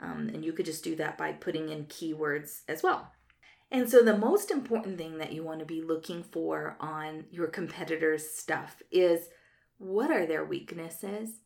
Um, 0.00 0.30
and 0.32 0.42
you 0.42 0.54
could 0.54 0.64
just 0.64 0.82
do 0.82 0.96
that 0.96 1.18
by 1.18 1.32
putting 1.32 1.68
in 1.68 1.84
keywords 1.84 2.62
as 2.68 2.82
well. 2.82 3.12
And 3.70 3.88
so, 3.88 4.02
the 4.02 4.16
most 4.16 4.50
important 4.50 4.98
thing 4.98 5.18
that 5.18 5.32
you 5.32 5.42
want 5.42 5.60
to 5.60 5.66
be 5.66 5.82
looking 5.82 6.22
for 6.22 6.76
on 6.80 7.24
your 7.30 7.48
competitors' 7.48 8.30
stuff 8.30 8.82
is 8.90 9.28
what 9.78 10.10
are 10.10 10.26
their 10.26 10.44
weaknesses? 10.44 11.40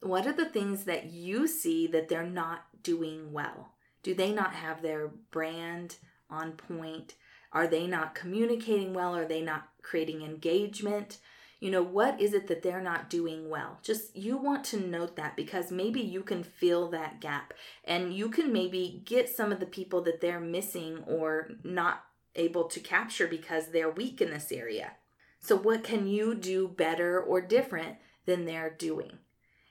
What 0.00 0.26
are 0.26 0.32
the 0.32 0.48
things 0.48 0.84
that 0.84 1.12
you 1.12 1.46
see 1.46 1.86
that 1.88 2.08
they're 2.08 2.26
not 2.26 2.64
doing 2.82 3.32
well? 3.32 3.73
Do 4.04 4.14
they 4.14 4.30
not 4.30 4.54
have 4.54 4.82
their 4.82 5.08
brand 5.32 5.96
on 6.30 6.52
point? 6.52 7.14
Are 7.52 7.66
they 7.66 7.86
not 7.86 8.14
communicating 8.14 8.92
well? 8.94 9.16
Are 9.16 9.24
they 9.24 9.40
not 9.40 9.68
creating 9.82 10.22
engagement? 10.22 11.18
You 11.58 11.70
know, 11.70 11.82
what 11.82 12.20
is 12.20 12.34
it 12.34 12.46
that 12.48 12.62
they're 12.62 12.82
not 12.82 13.08
doing 13.08 13.48
well? 13.48 13.78
Just 13.82 14.14
you 14.14 14.36
want 14.36 14.64
to 14.66 14.78
note 14.78 15.16
that 15.16 15.36
because 15.36 15.70
maybe 15.70 16.00
you 16.00 16.22
can 16.22 16.44
fill 16.44 16.90
that 16.90 17.20
gap 17.20 17.54
and 17.84 18.12
you 18.12 18.28
can 18.28 18.52
maybe 18.52 19.02
get 19.06 19.30
some 19.30 19.50
of 19.50 19.60
the 19.60 19.66
people 19.66 20.02
that 20.02 20.20
they're 20.20 20.40
missing 20.40 21.02
or 21.06 21.52
not 21.64 22.04
able 22.36 22.64
to 22.64 22.80
capture 22.80 23.26
because 23.26 23.68
they're 23.68 23.90
weak 23.90 24.20
in 24.20 24.30
this 24.30 24.52
area. 24.52 24.92
So, 25.40 25.56
what 25.56 25.84
can 25.84 26.06
you 26.06 26.34
do 26.34 26.68
better 26.68 27.18
or 27.18 27.40
different 27.40 27.96
than 28.26 28.44
they're 28.44 28.70
doing? 28.70 29.18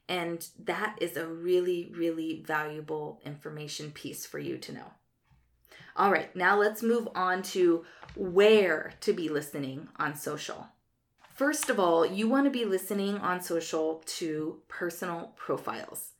And 0.09 0.45
that 0.59 0.97
is 0.99 1.15
a 1.15 1.27
really, 1.27 1.91
really 1.95 2.43
valuable 2.45 3.21
information 3.25 3.91
piece 3.91 4.25
for 4.25 4.39
you 4.39 4.57
to 4.57 4.73
know. 4.73 4.91
All 5.95 6.11
right, 6.11 6.35
now 6.35 6.57
let's 6.57 6.81
move 6.81 7.07
on 7.15 7.43
to 7.43 7.85
where 8.15 8.93
to 9.01 9.13
be 9.13 9.29
listening 9.29 9.87
on 9.97 10.15
social. 10.15 10.67
First 11.35 11.69
of 11.69 11.79
all, 11.79 12.05
you 12.05 12.27
want 12.27 12.45
to 12.45 12.51
be 12.51 12.65
listening 12.65 13.17
on 13.17 13.41
social 13.41 14.03
to 14.05 14.61
personal 14.67 15.33
profiles. 15.35 16.11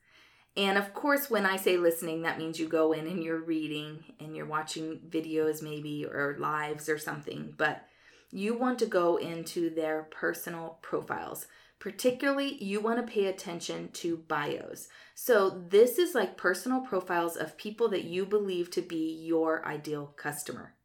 And 0.56 0.78
of 0.78 0.94
course, 0.94 1.30
when 1.30 1.46
I 1.46 1.58
say 1.58 1.78
listening, 1.78 2.22
that 2.22 2.38
means 2.38 2.60
you 2.60 2.68
go 2.68 2.94
in 2.94 3.08
and 3.08 3.24
you're 3.24 3.42
reading 3.42 4.04
and 4.20 4.36
you're 4.36 4.46
watching 4.46 5.00
videos, 5.10 5.64
maybe, 5.64 6.06
or 6.06 6.36
lives 6.40 6.90
or 6.90 6.98
something. 7.00 7.54
But 7.58 7.86
you 8.32 8.58
want 8.58 8.80
to 8.80 8.86
go 8.86 9.18
into 9.18 9.70
their 9.70 10.04
personal 10.04 10.78
profiles. 10.82 11.48
Particularly, 11.84 12.64
you 12.64 12.80
want 12.80 13.06
to 13.06 13.14
pay 13.14 13.26
attention 13.26 13.90
to 13.92 14.16
bios. 14.16 14.88
So, 15.16 15.50
this 15.50 15.98
is 15.98 16.16
like 16.16 16.38
personal 16.38 16.80
profiles 16.80 17.36
of 17.36 17.58
people 17.58 17.90
that 17.90 18.06
you 18.06 18.26
believe 18.26 18.72
to 18.72 18.82
be 18.82 19.14
your 19.22 19.68
ideal 19.68 20.14
customer. 20.16 20.76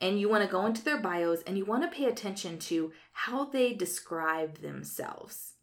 And 0.00 0.20
you 0.20 0.28
want 0.28 0.44
to 0.44 0.48
go 0.48 0.64
into 0.64 0.84
their 0.84 1.00
bios 1.00 1.42
and 1.42 1.58
you 1.58 1.64
want 1.64 1.82
to 1.82 1.96
pay 1.96 2.04
attention 2.04 2.60
to 2.60 2.92
how 3.10 3.46
they 3.46 3.74
describe 3.74 4.58
themselves. 4.58 5.54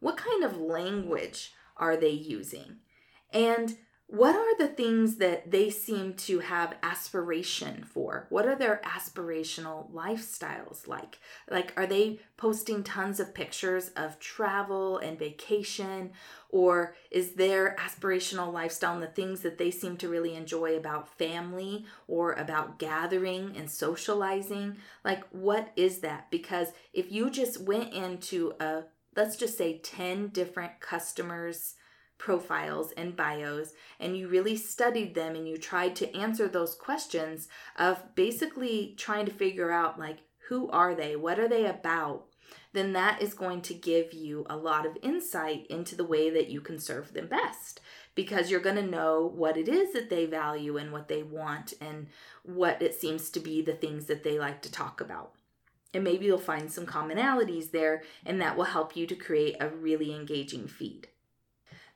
What 0.00 0.16
kind 0.16 0.44
of 0.44 0.56
language 0.56 1.52
are 1.76 1.98
they 1.98 2.08
using? 2.08 2.76
And 3.34 3.76
what 4.12 4.36
are 4.36 4.58
the 4.58 4.68
things 4.68 5.16
that 5.16 5.50
they 5.50 5.70
seem 5.70 6.12
to 6.12 6.40
have 6.40 6.76
aspiration 6.82 7.82
for? 7.82 8.26
What 8.28 8.46
are 8.46 8.54
their 8.54 8.82
aspirational 8.84 9.90
lifestyles 9.90 10.86
like? 10.86 11.18
Like, 11.50 11.72
are 11.78 11.86
they 11.86 12.20
posting 12.36 12.84
tons 12.84 13.20
of 13.20 13.32
pictures 13.32 13.88
of 13.96 14.18
travel 14.18 14.98
and 14.98 15.18
vacation? 15.18 16.12
Or 16.50 16.94
is 17.10 17.32
their 17.36 17.74
aspirational 17.76 18.52
lifestyle 18.52 18.92
and 18.92 19.02
the 19.02 19.06
things 19.06 19.40
that 19.40 19.56
they 19.56 19.70
seem 19.70 19.96
to 19.96 20.10
really 20.10 20.34
enjoy 20.34 20.76
about 20.76 21.16
family 21.16 21.86
or 22.06 22.34
about 22.34 22.78
gathering 22.78 23.56
and 23.56 23.70
socializing? 23.70 24.76
Like, 25.06 25.24
what 25.30 25.72
is 25.74 26.00
that? 26.00 26.30
Because 26.30 26.68
if 26.92 27.10
you 27.10 27.30
just 27.30 27.62
went 27.62 27.94
into 27.94 28.52
a, 28.60 28.82
let's 29.16 29.36
just 29.36 29.56
say 29.56 29.78
10 29.78 30.28
different 30.28 30.80
customers' 30.80 31.76
profiles 32.22 32.92
and 32.92 33.16
bios 33.16 33.72
and 33.98 34.16
you 34.16 34.28
really 34.28 34.56
studied 34.56 35.12
them 35.12 35.34
and 35.34 35.48
you 35.48 35.58
tried 35.58 35.96
to 35.96 36.16
answer 36.16 36.46
those 36.46 36.72
questions 36.72 37.48
of 37.76 38.14
basically 38.14 38.94
trying 38.96 39.26
to 39.26 39.32
figure 39.32 39.72
out 39.72 39.98
like 39.98 40.18
who 40.48 40.70
are 40.70 40.94
they? 40.94 41.16
What 41.16 41.40
are 41.40 41.48
they 41.48 41.66
about? 41.66 42.26
Then 42.72 42.92
that 42.92 43.20
is 43.20 43.34
going 43.34 43.60
to 43.62 43.74
give 43.74 44.12
you 44.12 44.46
a 44.48 44.56
lot 44.56 44.86
of 44.86 44.96
insight 45.02 45.66
into 45.66 45.96
the 45.96 46.04
way 46.04 46.30
that 46.30 46.48
you 46.48 46.60
can 46.60 46.78
serve 46.78 47.12
them 47.12 47.26
best 47.26 47.80
because 48.14 48.50
you're 48.50 48.60
going 48.60 48.76
to 48.76 48.82
know 48.82 49.26
what 49.34 49.56
it 49.56 49.68
is 49.68 49.92
that 49.92 50.08
they 50.08 50.24
value 50.24 50.76
and 50.76 50.92
what 50.92 51.08
they 51.08 51.24
want 51.24 51.74
and 51.80 52.06
what 52.44 52.80
it 52.80 52.94
seems 52.94 53.30
to 53.30 53.40
be 53.40 53.62
the 53.62 53.72
things 53.72 54.06
that 54.06 54.22
they 54.22 54.38
like 54.38 54.62
to 54.62 54.70
talk 54.70 55.00
about. 55.00 55.32
And 55.92 56.04
maybe 56.04 56.26
you'll 56.26 56.38
find 56.38 56.70
some 56.70 56.86
commonalities 56.86 57.72
there 57.72 58.04
and 58.24 58.40
that 58.40 58.56
will 58.56 58.64
help 58.64 58.96
you 58.96 59.08
to 59.08 59.16
create 59.16 59.56
a 59.58 59.68
really 59.68 60.14
engaging 60.14 60.68
feed 60.68 61.08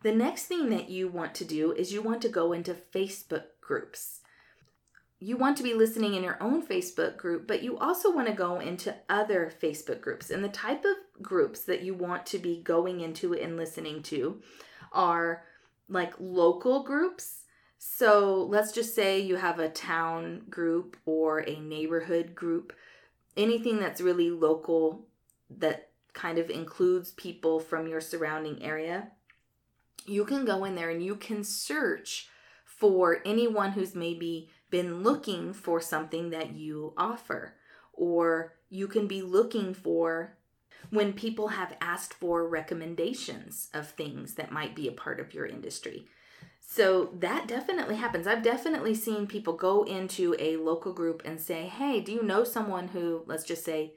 the 0.03 0.13
next 0.13 0.45
thing 0.45 0.71
that 0.71 0.89
you 0.89 1.09
want 1.09 1.35
to 1.37 1.45
do 1.45 1.73
is 1.73 1.93
you 1.93 2.03
want 2.03 2.23
to 2.23 2.29
go 2.29 2.53
into 2.53 2.75
Facebook 2.75 3.45
groups. 3.61 4.21
You 5.19 5.37
want 5.37 5.57
to 5.57 5.63
be 5.63 5.73
listening 5.73 6.15
in 6.15 6.23
your 6.23 6.41
own 6.43 6.65
Facebook 6.65 7.17
group, 7.17 7.47
but 7.47 7.63
you 7.63 7.79
also 7.79 8.15
want 8.15 8.29
to 8.29 8.35
go 8.35 8.61
into 8.61 8.95
other 9.09 9.51
Facebook 9.63 10.03
groups. 10.03 10.31
And 10.31 10.45
the 10.45 10.49
type 10.49 10.85
of 10.85 11.23
groups 11.23 11.63
that 11.65 11.83
you 11.83 11.95
want 11.95 12.27
to 12.27 12.39
be 12.39 12.63
going 12.63 13.01
into 13.01 13.33
and 13.33 13.57
listening 13.57 14.03
to 14.05 14.43
are 14.93 15.45
like 15.89 16.13
local 16.19 16.83
groups. 16.83 17.45
So 17.79 18.47
let's 18.51 18.73
just 18.73 18.95
say 18.95 19.21
you 19.21 19.37
have 19.37 19.59
a 19.59 19.71
town 19.71 20.43
group 20.51 20.99
or 21.07 21.39
a 21.41 21.59
neighborhood 21.61 22.35
group, 22.35 22.75
anything 23.37 23.79
that's 23.79 24.01
really 24.01 24.31
local 24.31 25.07
that 25.51 25.91
kind 26.13 26.39
of 26.39 26.51
includes 26.51 27.13
people 27.13 27.61
from 27.61 27.87
your 27.87 28.01
surrounding 28.01 28.63
area 28.63 29.11
you 30.09 30.25
can 30.25 30.45
go 30.45 30.65
in 30.65 30.75
there 30.75 30.91
and 30.91 31.03
you 31.03 31.17
can 31.17 31.45
search 31.45 32.29
for 32.65 33.21
anyone 33.25 33.73
who's 33.73 33.95
maybe 33.95 34.51
been 34.71 35.03
looking 35.03 35.53
for 35.53 35.81
something 35.81 36.31
that 36.31 36.55
you 36.55 36.93
offer. 36.97 37.55
Or 37.93 38.55
you 38.69 38.89
can 38.89 39.07
be 39.07 39.23
looking 39.23 39.73
for 39.73 40.37
when 40.91 41.13
people 41.13 41.49
have 41.49 41.77
asked 41.81 42.15
for 42.15 42.49
recommendations 42.49 43.69
of 43.73 43.89
things 43.89 44.35
that 44.35 44.53
might 44.53 44.75
be 44.75 44.89
a 44.89 44.93
part 44.93 45.21
of 45.21 45.33
your 45.33 45.47
industry. 45.47 46.07
So 46.61 47.11
that 47.21 47.47
definitely 47.47 47.97
happens. 47.97 48.27
I've 48.27 48.43
definitely 48.43 48.95
seen 48.95 49.27
people 49.27 49.55
go 49.55 49.85
into 49.85 50.35
a 50.39 50.57
local 50.57 50.93
group 50.93 51.23
and 51.25 51.41
say, 51.41 51.67
Hey, 51.67 52.01
do 52.01 52.13
you 52.13 52.23
know 52.23 52.45
someone 52.45 52.89
who, 52.89 53.23
let's 53.27 53.45
just 53.45 53.65
say, 53.65 53.95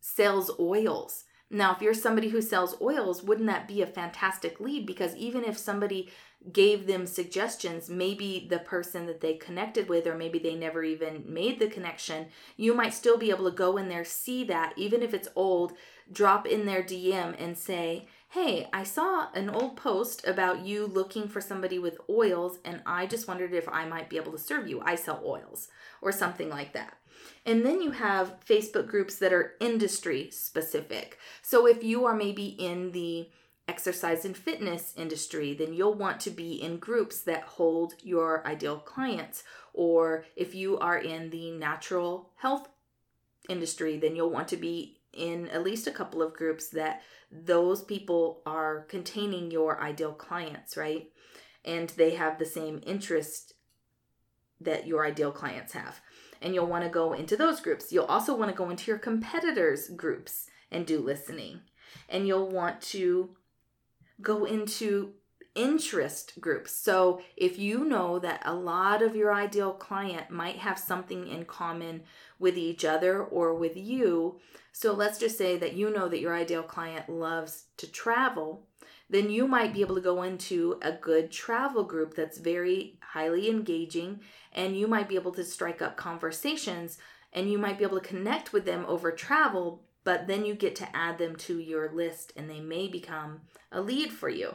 sells 0.00 0.50
oils? 0.58 1.24
Now, 1.50 1.72
if 1.74 1.80
you're 1.80 1.94
somebody 1.94 2.28
who 2.28 2.42
sells 2.42 2.80
oils, 2.80 3.22
wouldn't 3.22 3.46
that 3.48 3.66
be 3.66 3.80
a 3.80 3.86
fantastic 3.86 4.60
lead? 4.60 4.86
Because 4.86 5.16
even 5.16 5.44
if 5.44 5.56
somebody 5.56 6.10
gave 6.52 6.86
them 6.86 7.06
suggestions, 7.06 7.88
maybe 7.88 8.46
the 8.48 8.58
person 8.58 9.06
that 9.06 9.22
they 9.22 9.34
connected 9.34 9.88
with, 9.88 10.06
or 10.06 10.14
maybe 10.14 10.38
they 10.38 10.54
never 10.54 10.84
even 10.84 11.24
made 11.26 11.58
the 11.58 11.66
connection, 11.66 12.26
you 12.56 12.74
might 12.74 12.92
still 12.92 13.16
be 13.16 13.30
able 13.30 13.50
to 13.50 13.56
go 13.56 13.78
in 13.78 13.88
there, 13.88 14.04
see 14.04 14.44
that, 14.44 14.74
even 14.76 15.02
if 15.02 15.14
it's 15.14 15.28
old, 15.34 15.72
drop 16.12 16.46
in 16.46 16.66
their 16.66 16.82
DM 16.82 17.34
and 17.38 17.56
say, 17.56 18.06
Hey, 18.30 18.68
I 18.74 18.84
saw 18.84 19.28
an 19.32 19.48
old 19.48 19.76
post 19.76 20.26
about 20.26 20.60
you 20.60 20.86
looking 20.86 21.28
for 21.28 21.40
somebody 21.40 21.78
with 21.78 21.98
oils, 22.10 22.58
and 22.62 22.82
I 22.84 23.06
just 23.06 23.26
wondered 23.26 23.54
if 23.54 23.66
I 23.66 23.86
might 23.86 24.10
be 24.10 24.18
able 24.18 24.32
to 24.32 24.38
serve 24.38 24.68
you. 24.68 24.82
I 24.84 24.96
sell 24.96 25.22
oils, 25.24 25.68
or 26.02 26.12
something 26.12 26.50
like 26.50 26.74
that. 26.74 26.97
And 27.44 27.64
then 27.64 27.80
you 27.80 27.92
have 27.92 28.36
Facebook 28.46 28.86
groups 28.86 29.16
that 29.16 29.32
are 29.32 29.54
industry 29.60 30.30
specific. 30.30 31.18
So 31.42 31.66
if 31.66 31.82
you 31.82 32.04
are 32.04 32.14
maybe 32.14 32.46
in 32.46 32.92
the 32.92 33.28
exercise 33.68 34.24
and 34.24 34.36
fitness 34.36 34.94
industry, 34.96 35.54
then 35.54 35.74
you'll 35.74 35.94
want 35.94 36.20
to 36.20 36.30
be 36.30 36.54
in 36.54 36.78
groups 36.78 37.20
that 37.22 37.42
hold 37.42 37.94
your 38.02 38.46
ideal 38.46 38.78
clients. 38.78 39.44
Or 39.74 40.24
if 40.36 40.54
you 40.54 40.78
are 40.78 40.98
in 40.98 41.30
the 41.30 41.50
natural 41.52 42.30
health 42.36 42.68
industry, 43.48 43.98
then 43.98 44.16
you'll 44.16 44.30
want 44.30 44.48
to 44.48 44.56
be 44.56 45.00
in 45.12 45.48
at 45.48 45.62
least 45.62 45.86
a 45.86 45.92
couple 45.92 46.22
of 46.22 46.34
groups 46.34 46.68
that 46.70 47.02
those 47.30 47.82
people 47.82 48.42
are 48.46 48.86
containing 48.88 49.50
your 49.50 49.80
ideal 49.80 50.12
clients, 50.12 50.76
right? 50.76 51.10
And 51.64 51.90
they 51.90 52.14
have 52.14 52.38
the 52.38 52.46
same 52.46 52.80
interest 52.86 53.54
that 54.60 54.86
your 54.86 55.04
ideal 55.04 55.30
clients 55.30 55.72
have. 55.72 56.00
And 56.40 56.54
you'll 56.54 56.66
want 56.66 56.84
to 56.84 56.90
go 56.90 57.12
into 57.12 57.36
those 57.36 57.60
groups. 57.60 57.92
You'll 57.92 58.04
also 58.04 58.34
want 58.34 58.50
to 58.50 58.56
go 58.56 58.70
into 58.70 58.90
your 58.90 58.98
competitors' 58.98 59.88
groups 59.88 60.46
and 60.70 60.86
do 60.86 61.00
listening. 61.00 61.60
And 62.08 62.26
you'll 62.26 62.48
want 62.48 62.80
to 62.82 63.30
go 64.20 64.44
into 64.44 65.14
interest 65.54 66.34
groups. 66.40 66.72
So 66.72 67.20
if 67.36 67.58
you 67.58 67.84
know 67.84 68.18
that 68.20 68.42
a 68.44 68.54
lot 68.54 69.02
of 69.02 69.16
your 69.16 69.34
ideal 69.34 69.72
client 69.72 70.30
might 70.30 70.56
have 70.56 70.78
something 70.78 71.26
in 71.26 71.44
common 71.46 72.02
with 72.38 72.56
each 72.56 72.84
other 72.84 73.22
or 73.22 73.54
with 73.54 73.76
you, 73.76 74.38
so 74.72 74.92
let's 74.92 75.18
just 75.18 75.36
say 75.36 75.56
that 75.58 75.74
you 75.74 75.90
know 75.90 76.08
that 76.08 76.20
your 76.20 76.34
ideal 76.34 76.62
client 76.62 77.08
loves 77.08 77.64
to 77.78 77.90
travel, 77.90 78.66
then 79.10 79.30
you 79.30 79.48
might 79.48 79.72
be 79.72 79.80
able 79.80 79.94
to 79.94 80.00
go 80.00 80.22
into 80.22 80.78
a 80.82 80.92
good 80.92 81.30
travel 81.30 81.84
group 81.84 82.14
that's 82.14 82.38
very 82.38 82.98
highly 83.00 83.48
engaging 83.48 84.20
and 84.52 84.76
you 84.76 84.86
might 84.86 85.08
be 85.08 85.14
able 85.14 85.32
to 85.32 85.44
strike 85.44 85.80
up 85.80 85.96
conversations 85.96 86.98
and 87.32 87.50
you 87.50 87.58
might 87.58 87.78
be 87.78 87.84
able 87.84 88.00
to 88.00 88.06
connect 88.06 88.52
with 88.52 88.64
them 88.64 88.84
over 88.86 89.10
travel, 89.10 89.82
but 90.04 90.26
then 90.26 90.44
you 90.44 90.54
get 90.54 90.74
to 90.76 90.96
add 90.96 91.18
them 91.18 91.36
to 91.36 91.58
your 91.58 91.90
list 91.92 92.32
and 92.36 92.48
they 92.48 92.60
may 92.60 92.88
become 92.88 93.40
a 93.72 93.80
lead 93.80 94.10
for 94.10 94.28
you. 94.28 94.54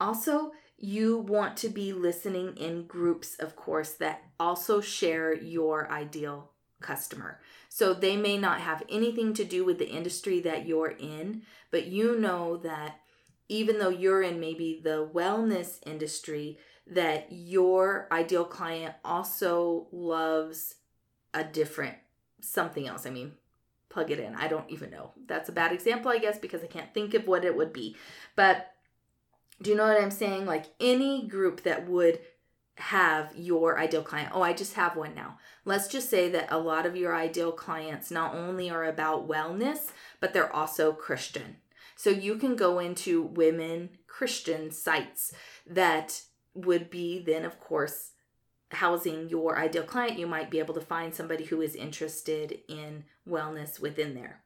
Also, 0.00 0.52
you 0.78 1.18
want 1.18 1.56
to 1.58 1.68
be 1.68 1.92
listening 1.92 2.56
in 2.56 2.86
groups, 2.86 3.36
of 3.38 3.54
course, 3.54 3.92
that 3.92 4.22
also 4.38 4.80
share 4.80 5.34
your 5.34 5.90
ideal 5.90 6.50
customer. 6.80 7.38
So 7.68 7.92
they 7.92 8.16
may 8.16 8.38
not 8.38 8.60
have 8.60 8.82
anything 8.88 9.34
to 9.34 9.44
do 9.44 9.64
with 9.64 9.78
the 9.78 9.90
industry 9.90 10.40
that 10.40 10.66
you're 10.66 10.90
in, 10.98 11.42
but 11.70 11.86
you 11.86 12.18
know 12.18 12.56
that 12.58 13.00
even 13.50 13.80
though 13.80 13.90
you're 13.90 14.22
in 14.22 14.38
maybe 14.38 14.80
the 14.82 15.10
wellness 15.12 15.78
industry, 15.84 16.56
that 16.86 17.26
your 17.30 18.06
ideal 18.12 18.44
client 18.44 18.94
also 19.04 19.88
loves 19.90 20.76
a 21.34 21.42
different 21.42 21.96
something 22.40 22.86
else. 22.86 23.06
I 23.06 23.10
mean, 23.10 23.32
plug 23.88 24.12
it 24.12 24.20
in. 24.20 24.36
I 24.36 24.46
don't 24.46 24.70
even 24.70 24.90
know. 24.90 25.10
That's 25.26 25.48
a 25.48 25.52
bad 25.52 25.72
example, 25.72 26.12
I 26.12 26.18
guess, 26.18 26.38
because 26.38 26.62
I 26.62 26.68
can't 26.68 26.94
think 26.94 27.12
of 27.12 27.26
what 27.26 27.44
it 27.44 27.56
would 27.56 27.72
be. 27.72 27.96
But 28.36 28.72
do 29.60 29.70
you 29.70 29.76
know 29.76 29.86
what 29.86 30.00
I'm 30.00 30.12
saying? 30.12 30.46
Like 30.46 30.66
any 30.78 31.26
group 31.26 31.64
that 31.64 31.88
would 31.88 32.20
have 32.76 33.32
your 33.36 33.80
ideal 33.80 34.02
client. 34.02 34.30
Oh, 34.32 34.42
I 34.42 34.52
just 34.52 34.74
have 34.74 34.96
one 34.96 35.14
now. 35.14 35.38
Let's 35.64 35.88
just 35.88 36.08
say 36.08 36.28
that 36.30 36.52
a 36.52 36.58
lot 36.58 36.86
of 36.86 36.96
your 36.96 37.16
ideal 37.16 37.50
clients 37.50 38.12
not 38.12 38.34
only 38.34 38.70
are 38.70 38.84
about 38.84 39.28
wellness, 39.28 39.88
but 40.20 40.32
they're 40.32 40.54
also 40.54 40.92
Christian. 40.92 41.56
So 42.00 42.08
you 42.08 42.36
can 42.36 42.56
go 42.56 42.78
into 42.78 43.20
women 43.20 43.90
Christian 44.06 44.70
sites 44.70 45.34
that 45.66 46.22
would 46.54 46.88
be 46.88 47.22
then, 47.22 47.44
of 47.44 47.60
course, 47.60 48.12
housing 48.70 49.28
your 49.28 49.58
ideal 49.58 49.82
client. 49.82 50.18
You 50.18 50.26
might 50.26 50.50
be 50.50 50.60
able 50.60 50.72
to 50.72 50.80
find 50.80 51.14
somebody 51.14 51.44
who 51.44 51.60
is 51.60 51.74
interested 51.74 52.60
in 52.70 53.04
wellness 53.28 53.80
within 53.82 54.14
there. 54.14 54.40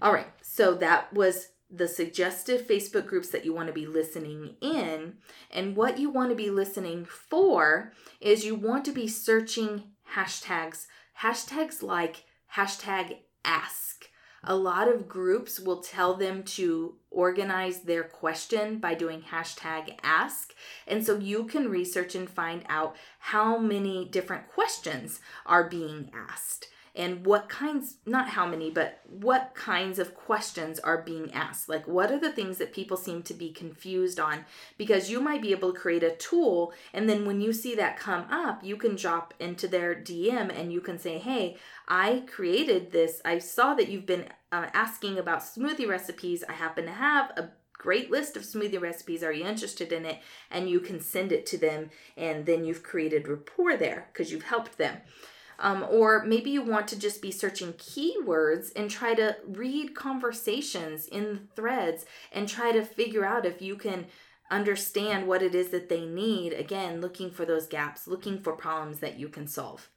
All 0.00 0.10
right, 0.10 0.28
so 0.40 0.72
that 0.76 1.12
was 1.12 1.48
the 1.70 1.86
suggestive 1.86 2.66
Facebook 2.66 3.06
groups 3.06 3.28
that 3.28 3.44
you 3.44 3.52
want 3.52 3.66
to 3.66 3.74
be 3.74 3.86
listening 3.86 4.54
in. 4.62 5.18
And 5.50 5.76
what 5.76 5.98
you 5.98 6.08
want 6.08 6.30
to 6.30 6.34
be 6.34 6.48
listening 6.48 7.04
for 7.04 7.92
is 8.22 8.46
you 8.46 8.54
want 8.54 8.86
to 8.86 8.92
be 8.92 9.06
searching 9.06 9.82
hashtags, 10.14 10.86
hashtags 11.20 11.82
like 11.82 12.24
hashtag 12.56 13.18
ask. 13.44 14.06
A 14.42 14.56
lot 14.56 14.88
of 14.88 15.08
groups 15.08 15.60
will 15.60 15.80
tell 15.80 16.14
them 16.14 16.42
to 16.44 16.94
organize 17.10 17.80
their 17.80 18.04
question 18.04 18.78
by 18.78 18.94
doing 18.94 19.22
hashtag 19.22 19.98
ask. 20.02 20.54
And 20.86 21.04
so 21.04 21.18
you 21.18 21.44
can 21.44 21.68
research 21.68 22.14
and 22.14 22.28
find 22.28 22.64
out 22.68 22.96
how 23.18 23.58
many 23.58 24.06
different 24.06 24.48
questions 24.48 25.20
are 25.44 25.68
being 25.68 26.10
asked 26.14 26.68
and 26.94 27.24
what 27.24 27.48
kinds 27.48 27.96
not 28.04 28.30
how 28.30 28.46
many 28.46 28.70
but 28.70 29.00
what 29.08 29.52
kinds 29.54 29.98
of 29.98 30.14
questions 30.14 30.78
are 30.80 31.02
being 31.02 31.32
asked 31.32 31.68
like 31.68 31.86
what 31.86 32.10
are 32.10 32.18
the 32.18 32.32
things 32.32 32.58
that 32.58 32.72
people 32.72 32.96
seem 32.96 33.22
to 33.22 33.34
be 33.34 33.50
confused 33.50 34.18
on 34.18 34.44
because 34.76 35.10
you 35.10 35.20
might 35.20 35.42
be 35.42 35.52
able 35.52 35.72
to 35.72 35.78
create 35.78 36.02
a 36.02 36.16
tool 36.16 36.72
and 36.92 37.08
then 37.08 37.24
when 37.24 37.40
you 37.40 37.52
see 37.52 37.74
that 37.74 37.98
come 37.98 38.24
up 38.30 38.64
you 38.64 38.76
can 38.76 38.96
drop 38.96 39.32
into 39.38 39.68
their 39.68 39.94
dm 39.94 40.50
and 40.58 40.72
you 40.72 40.80
can 40.80 40.98
say 40.98 41.18
hey 41.18 41.56
i 41.90 42.22
created 42.26 42.90
this 42.92 43.20
i 43.26 43.38
saw 43.38 43.74
that 43.74 43.88
you've 43.88 44.06
been 44.06 44.24
uh, 44.52 44.66
asking 44.72 45.18
about 45.18 45.40
smoothie 45.40 45.86
recipes 45.86 46.42
i 46.48 46.52
happen 46.52 46.86
to 46.86 46.92
have 46.92 47.30
a 47.36 47.50
great 47.80 48.10
list 48.10 48.36
of 48.36 48.42
smoothie 48.42 48.80
recipes. 48.80 49.22
Are 49.22 49.32
you 49.32 49.46
interested 49.46 49.90
in 49.90 50.04
it? 50.04 50.18
And 50.50 50.68
you 50.68 50.80
can 50.80 51.00
send 51.00 51.32
it 51.32 51.46
to 51.46 51.58
them, 51.58 51.90
and 52.16 52.44
then 52.44 52.64
you've 52.64 52.82
created 52.82 53.26
rapport 53.26 53.76
there 53.76 54.08
because 54.12 54.30
you've 54.30 54.42
helped 54.42 54.76
them. 54.76 54.98
Um, 55.58 55.84
or 55.90 56.24
maybe 56.24 56.50
you 56.50 56.62
want 56.62 56.88
to 56.88 56.98
just 56.98 57.20
be 57.20 57.30
searching 57.30 57.74
keywords 57.74 58.70
and 58.76 58.90
try 58.90 59.14
to 59.14 59.36
read 59.46 59.94
conversations 59.94 61.06
in 61.06 61.24
the 61.24 61.40
threads 61.54 62.06
and 62.32 62.48
try 62.48 62.72
to 62.72 62.82
figure 62.82 63.26
out 63.26 63.44
if 63.44 63.60
you 63.60 63.76
can 63.76 64.06
understand 64.50 65.26
what 65.26 65.42
it 65.42 65.54
is 65.54 65.68
that 65.68 65.88
they 65.88 66.04
need. 66.04 66.52
Again, 66.52 67.00
looking 67.00 67.30
for 67.30 67.44
those 67.44 67.66
gaps, 67.66 68.06
looking 68.06 68.40
for 68.40 68.54
problems 68.54 69.00
that 69.00 69.18
you 69.18 69.28
can 69.28 69.46
solve. 69.46 69.90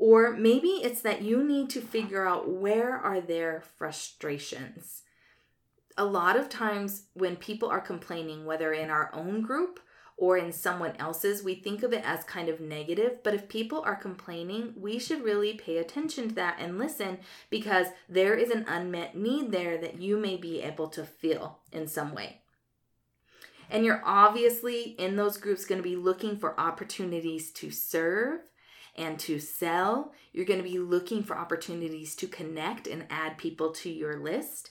Or 0.00 0.30
maybe 0.30 0.68
it's 0.68 1.02
that 1.02 1.22
you 1.22 1.42
need 1.42 1.70
to 1.70 1.80
figure 1.80 2.24
out 2.24 2.48
where 2.48 2.94
are 2.94 3.20
their 3.20 3.64
frustrations. 3.76 5.02
A 5.96 6.04
lot 6.04 6.36
of 6.36 6.48
times 6.48 7.06
when 7.14 7.34
people 7.34 7.68
are 7.68 7.80
complaining, 7.80 8.46
whether 8.46 8.72
in 8.72 8.90
our 8.90 9.10
own 9.12 9.42
group 9.42 9.80
or 10.16 10.36
in 10.36 10.52
someone 10.52 10.94
else's, 11.00 11.42
we 11.42 11.56
think 11.56 11.82
of 11.82 11.92
it 11.92 12.04
as 12.04 12.22
kind 12.22 12.48
of 12.48 12.60
negative. 12.60 13.24
But 13.24 13.34
if 13.34 13.48
people 13.48 13.82
are 13.84 13.96
complaining, 13.96 14.74
we 14.76 15.00
should 15.00 15.24
really 15.24 15.54
pay 15.54 15.78
attention 15.78 16.28
to 16.28 16.34
that 16.36 16.58
and 16.60 16.78
listen 16.78 17.18
because 17.50 17.88
there 18.08 18.34
is 18.34 18.50
an 18.50 18.66
unmet 18.68 19.16
need 19.16 19.50
there 19.50 19.78
that 19.78 20.00
you 20.00 20.16
may 20.16 20.36
be 20.36 20.62
able 20.62 20.86
to 20.90 21.02
fill 21.02 21.58
in 21.72 21.88
some 21.88 22.14
way. 22.14 22.42
And 23.68 23.84
you're 23.84 24.02
obviously 24.04 24.94
in 24.96 25.16
those 25.16 25.38
groups 25.38 25.64
going 25.64 25.82
to 25.82 25.88
be 25.88 25.96
looking 25.96 26.36
for 26.36 26.58
opportunities 26.58 27.50
to 27.54 27.72
serve 27.72 28.42
and 28.98 29.18
to 29.20 29.38
sell. 29.38 30.12
You're 30.32 30.44
going 30.44 30.62
to 30.62 30.68
be 30.68 30.78
looking 30.78 31.22
for 31.22 31.38
opportunities 31.38 32.14
to 32.16 32.26
connect 32.26 32.86
and 32.86 33.06
add 33.08 33.38
people 33.38 33.70
to 33.72 33.90
your 33.90 34.18
list. 34.18 34.70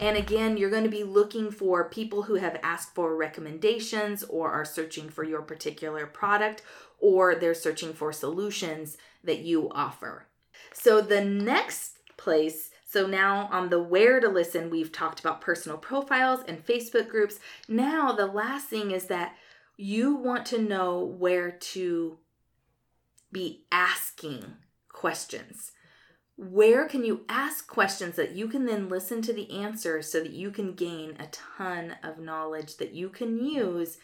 And 0.00 0.16
again, 0.16 0.56
you're 0.56 0.70
going 0.70 0.84
to 0.84 0.90
be 0.90 1.04
looking 1.04 1.50
for 1.50 1.88
people 1.88 2.24
who 2.24 2.34
have 2.34 2.60
asked 2.62 2.94
for 2.94 3.16
recommendations 3.16 4.24
or 4.24 4.50
are 4.50 4.64
searching 4.64 5.08
for 5.08 5.24
your 5.24 5.42
particular 5.42 6.06
product 6.06 6.62
or 6.98 7.34
they're 7.34 7.54
searching 7.54 7.94
for 7.94 8.12
solutions 8.12 8.98
that 9.24 9.38
you 9.38 9.70
offer. 9.70 10.26
So 10.72 11.00
the 11.00 11.24
next 11.24 11.98
place 12.16 12.70
so 12.90 13.06
now 13.06 13.50
on 13.52 13.68
the 13.68 13.82
where 13.82 14.18
to 14.18 14.30
listen, 14.30 14.70
we've 14.70 14.90
talked 14.90 15.20
about 15.20 15.42
personal 15.42 15.76
profiles 15.76 16.40
and 16.48 16.64
Facebook 16.64 17.10
groups. 17.10 17.38
Now 17.68 18.12
the 18.12 18.24
last 18.24 18.68
thing 18.68 18.92
is 18.92 19.08
that 19.08 19.36
you 19.76 20.14
want 20.14 20.46
to 20.46 20.62
know 20.62 21.04
where 21.04 21.50
to 21.50 22.16
be 23.32 23.64
asking 23.70 24.44
questions 24.88 25.72
where 26.38 26.86
can 26.86 27.04
you 27.04 27.22
ask 27.28 27.66
questions 27.66 28.14
that 28.14 28.30
you 28.30 28.46
can 28.46 28.64
then 28.64 28.88
listen 28.88 29.20
to 29.20 29.32
the 29.32 29.50
answers 29.50 30.10
so 30.10 30.20
that 30.20 30.30
you 30.30 30.52
can 30.52 30.72
gain 30.72 31.16
a 31.18 31.26
ton 31.26 31.96
of 32.04 32.20
knowledge 32.20 32.76
that 32.76 32.94
you 32.94 33.08
can 33.08 33.44
use 33.44 33.98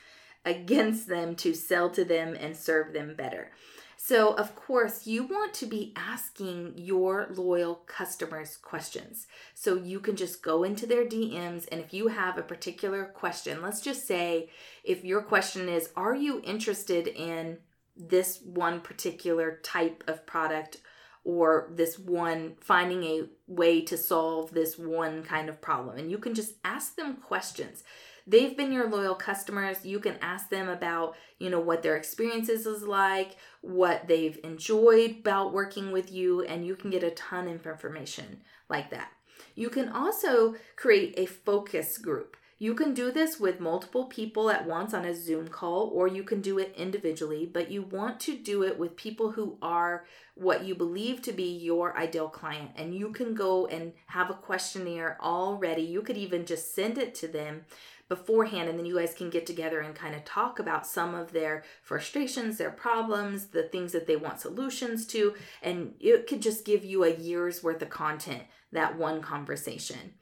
against 0.44 1.06
them 1.06 1.36
to 1.36 1.54
sell 1.54 1.88
to 1.90 2.04
them 2.04 2.36
and 2.38 2.56
serve 2.56 2.92
them 2.92 3.14
better. 3.14 3.52
So, 3.96 4.34
of 4.34 4.56
course, 4.56 5.06
you 5.06 5.22
want 5.22 5.54
to 5.54 5.66
be 5.66 5.94
asking 5.96 6.74
your 6.76 7.28
loyal 7.30 7.76
customers 7.86 8.56
questions. 8.56 9.28
So, 9.54 9.76
you 9.76 10.00
can 10.00 10.16
just 10.16 10.42
go 10.42 10.64
into 10.64 10.86
their 10.86 11.06
DMs, 11.06 11.66
and 11.70 11.80
if 11.80 11.94
you 11.94 12.08
have 12.08 12.36
a 12.36 12.42
particular 12.42 13.04
question, 13.06 13.62
let's 13.62 13.80
just 13.80 14.06
say 14.06 14.50
if 14.82 15.04
your 15.04 15.22
question 15.22 15.68
is, 15.68 15.88
Are 15.96 16.14
you 16.14 16.42
interested 16.44 17.06
in 17.06 17.58
this 17.96 18.40
one 18.42 18.80
particular 18.80 19.60
type 19.62 20.04
of 20.06 20.26
product 20.26 20.78
or 21.24 21.70
this 21.74 21.98
one 21.98 22.54
finding 22.60 23.02
a 23.04 23.22
way 23.46 23.80
to 23.80 23.96
solve 23.96 24.50
this 24.50 24.78
one 24.78 25.22
kind 25.22 25.48
of 25.48 25.60
problem. 25.60 25.96
And 25.96 26.10
you 26.10 26.18
can 26.18 26.34
just 26.34 26.54
ask 26.64 26.96
them 26.96 27.16
questions. 27.16 27.82
They've 28.26 28.56
been 28.56 28.72
your 28.72 28.88
loyal 28.88 29.14
customers. 29.14 29.84
You 29.84 30.00
can 30.00 30.16
ask 30.20 30.48
them 30.48 30.68
about, 30.68 31.16
you 31.38 31.50
know, 31.50 31.60
what 31.60 31.82
their 31.82 31.96
experiences 31.96 32.66
is 32.66 32.82
like, 32.82 33.36
what 33.60 34.08
they've 34.08 34.38
enjoyed 34.44 35.18
about 35.20 35.52
working 35.52 35.92
with 35.92 36.10
you, 36.10 36.42
and 36.42 36.66
you 36.66 36.74
can 36.74 36.90
get 36.90 37.02
a 37.02 37.10
ton 37.10 37.48
of 37.48 37.66
information 37.66 38.40
like 38.68 38.90
that. 38.90 39.08
You 39.54 39.68
can 39.68 39.90
also 39.90 40.54
create 40.76 41.14
a 41.18 41.26
focus 41.26 41.98
group. 41.98 42.36
You 42.58 42.74
can 42.74 42.94
do 42.94 43.10
this 43.10 43.40
with 43.40 43.58
multiple 43.58 44.04
people 44.04 44.48
at 44.48 44.66
once 44.66 44.94
on 44.94 45.04
a 45.04 45.14
Zoom 45.14 45.48
call, 45.48 45.90
or 45.92 46.06
you 46.06 46.22
can 46.22 46.40
do 46.40 46.58
it 46.58 46.72
individually, 46.76 47.50
but 47.52 47.70
you 47.70 47.82
want 47.82 48.20
to 48.20 48.36
do 48.36 48.62
it 48.62 48.78
with 48.78 48.96
people 48.96 49.32
who 49.32 49.58
are 49.60 50.04
what 50.34 50.64
you 50.64 50.74
believe 50.74 51.20
to 51.22 51.32
be 51.32 51.50
your 51.50 51.96
ideal 51.96 52.28
client. 52.28 52.70
And 52.76 52.94
you 52.94 53.10
can 53.10 53.34
go 53.34 53.66
and 53.66 53.92
have 54.06 54.30
a 54.30 54.34
questionnaire 54.34 55.18
already. 55.20 55.82
You 55.82 56.02
could 56.02 56.16
even 56.16 56.46
just 56.46 56.74
send 56.74 56.96
it 56.96 57.14
to 57.16 57.28
them 57.28 57.64
beforehand, 58.08 58.68
and 58.68 58.78
then 58.78 58.86
you 58.86 58.98
guys 58.98 59.14
can 59.14 59.30
get 59.30 59.46
together 59.46 59.80
and 59.80 59.94
kind 59.94 60.14
of 60.14 60.24
talk 60.24 60.58
about 60.58 60.86
some 60.86 61.14
of 61.14 61.32
their 61.32 61.64
frustrations, 61.82 62.58
their 62.58 62.70
problems, 62.70 63.46
the 63.46 63.64
things 63.64 63.92
that 63.92 64.06
they 64.06 64.16
want 64.16 64.40
solutions 64.40 65.06
to. 65.06 65.34
And 65.62 65.94
it 65.98 66.28
could 66.28 66.40
just 66.40 66.64
give 66.64 66.84
you 66.84 67.02
a 67.02 67.14
year's 67.14 67.64
worth 67.64 67.82
of 67.82 67.90
content, 67.90 68.42
that 68.70 68.96
one 68.96 69.22
conversation. 69.22 70.14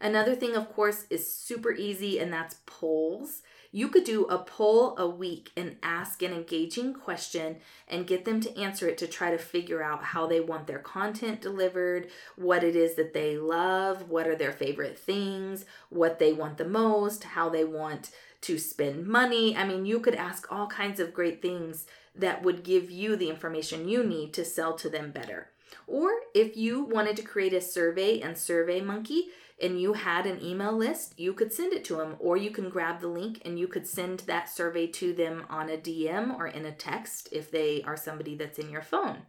Another 0.00 0.34
thing, 0.34 0.54
of 0.54 0.72
course, 0.74 1.06
is 1.10 1.30
super 1.30 1.72
easy, 1.72 2.18
and 2.18 2.32
that's 2.32 2.56
polls. 2.66 3.42
You 3.72 3.88
could 3.88 4.04
do 4.04 4.24
a 4.26 4.38
poll 4.38 4.96
a 4.96 5.08
week 5.08 5.50
and 5.56 5.76
ask 5.82 6.22
an 6.22 6.32
engaging 6.32 6.94
question 6.94 7.56
and 7.88 8.06
get 8.06 8.24
them 8.24 8.40
to 8.40 8.58
answer 8.58 8.88
it 8.88 8.96
to 8.98 9.06
try 9.06 9.30
to 9.30 9.38
figure 9.38 9.82
out 9.82 10.04
how 10.04 10.26
they 10.26 10.40
want 10.40 10.66
their 10.66 10.78
content 10.78 11.40
delivered, 11.40 12.08
what 12.36 12.64
it 12.64 12.76
is 12.76 12.94
that 12.94 13.12
they 13.12 13.36
love, 13.36 14.08
what 14.08 14.26
are 14.26 14.36
their 14.36 14.52
favorite 14.52 14.98
things, 14.98 15.64
what 15.90 16.18
they 16.18 16.32
want 16.32 16.58
the 16.58 16.64
most, 16.64 17.24
how 17.24 17.48
they 17.48 17.64
want 17.64 18.10
to 18.42 18.58
spend 18.58 19.06
money. 19.06 19.56
I 19.56 19.66
mean, 19.66 19.84
you 19.84 20.00
could 20.00 20.14
ask 20.14 20.50
all 20.50 20.68
kinds 20.68 21.00
of 21.00 21.14
great 21.14 21.42
things 21.42 21.86
that 22.14 22.42
would 22.42 22.62
give 22.62 22.90
you 22.90 23.16
the 23.16 23.28
information 23.28 23.88
you 23.88 24.04
need 24.04 24.32
to 24.34 24.44
sell 24.44 24.74
to 24.74 24.88
them 24.88 25.10
better. 25.10 25.50
Or 25.86 26.10
if 26.34 26.56
you 26.56 26.82
wanted 26.82 27.16
to 27.16 27.22
create 27.22 27.52
a 27.52 27.60
survey 27.60 28.20
and 28.20 28.36
SurveyMonkey, 28.36 29.24
and 29.60 29.80
you 29.80 29.94
had 29.94 30.26
an 30.26 30.42
email 30.42 30.76
list, 30.76 31.18
you 31.18 31.32
could 31.32 31.52
send 31.52 31.72
it 31.72 31.84
to 31.86 31.96
them, 31.96 32.16
or 32.18 32.36
you 32.36 32.50
can 32.50 32.68
grab 32.68 33.00
the 33.00 33.08
link 33.08 33.40
and 33.44 33.58
you 33.58 33.66
could 33.66 33.86
send 33.86 34.20
that 34.20 34.50
survey 34.50 34.86
to 34.88 35.14
them 35.14 35.46
on 35.48 35.70
a 35.70 35.78
DM 35.78 36.36
or 36.36 36.46
in 36.46 36.66
a 36.66 36.72
text 36.72 37.28
if 37.32 37.50
they 37.50 37.82
are 37.82 37.96
somebody 37.96 38.34
that's 38.34 38.58
in 38.58 38.70
your 38.70 38.82
phone. 38.82 39.22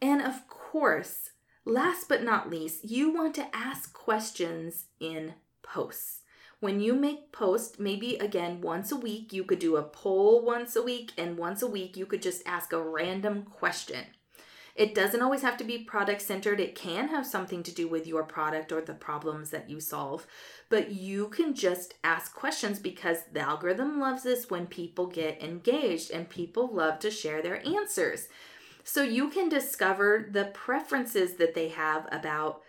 And 0.00 0.22
of 0.22 0.48
course, 0.48 1.30
last 1.64 2.08
but 2.08 2.22
not 2.22 2.50
least, 2.50 2.84
you 2.84 3.12
want 3.12 3.34
to 3.34 3.54
ask 3.54 3.92
questions 3.92 4.86
in 5.00 5.34
posts. 5.62 6.20
When 6.60 6.80
you 6.80 6.94
make 6.94 7.32
posts, 7.32 7.78
maybe 7.78 8.16
again 8.16 8.62
once 8.62 8.90
a 8.90 8.96
week, 8.96 9.32
you 9.32 9.44
could 9.44 9.58
do 9.58 9.76
a 9.76 9.82
poll 9.82 10.42
once 10.42 10.74
a 10.74 10.82
week, 10.82 11.12
and 11.18 11.36
once 11.36 11.60
a 11.60 11.66
week, 11.66 11.98
you 11.98 12.06
could 12.06 12.22
just 12.22 12.42
ask 12.46 12.72
a 12.72 12.82
random 12.82 13.42
question. 13.42 14.06
It 14.76 14.94
doesn't 14.94 15.22
always 15.22 15.40
have 15.40 15.56
to 15.56 15.64
be 15.64 15.78
product 15.78 16.20
centered, 16.20 16.60
it 16.60 16.74
can 16.74 17.08
have 17.08 17.26
something 17.26 17.62
to 17.62 17.74
do 17.74 17.88
with 17.88 18.06
your 18.06 18.24
product 18.24 18.70
or 18.70 18.82
the 18.82 18.92
problems 18.92 19.48
that 19.50 19.70
you 19.70 19.80
solve. 19.80 20.26
But 20.68 20.90
you 20.90 21.28
can 21.28 21.54
just 21.54 21.94
ask 22.04 22.34
questions 22.34 22.78
because 22.78 23.18
the 23.32 23.40
algorithm 23.40 23.98
loves 23.98 24.22
this 24.22 24.50
when 24.50 24.66
people 24.66 25.06
get 25.06 25.42
engaged 25.42 26.10
and 26.10 26.28
people 26.28 26.68
love 26.70 26.98
to 27.00 27.10
share 27.10 27.40
their 27.40 27.66
answers. 27.66 28.28
So 28.84 29.02
you 29.02 29.30
can 29.30 29.48
discover 29.48 30.28
the 30.30 30.44
preferences 30.44 31.34
that 31.36 31.54
they 31.54 31.68
have 31.68 32.06
about 32.12 32.60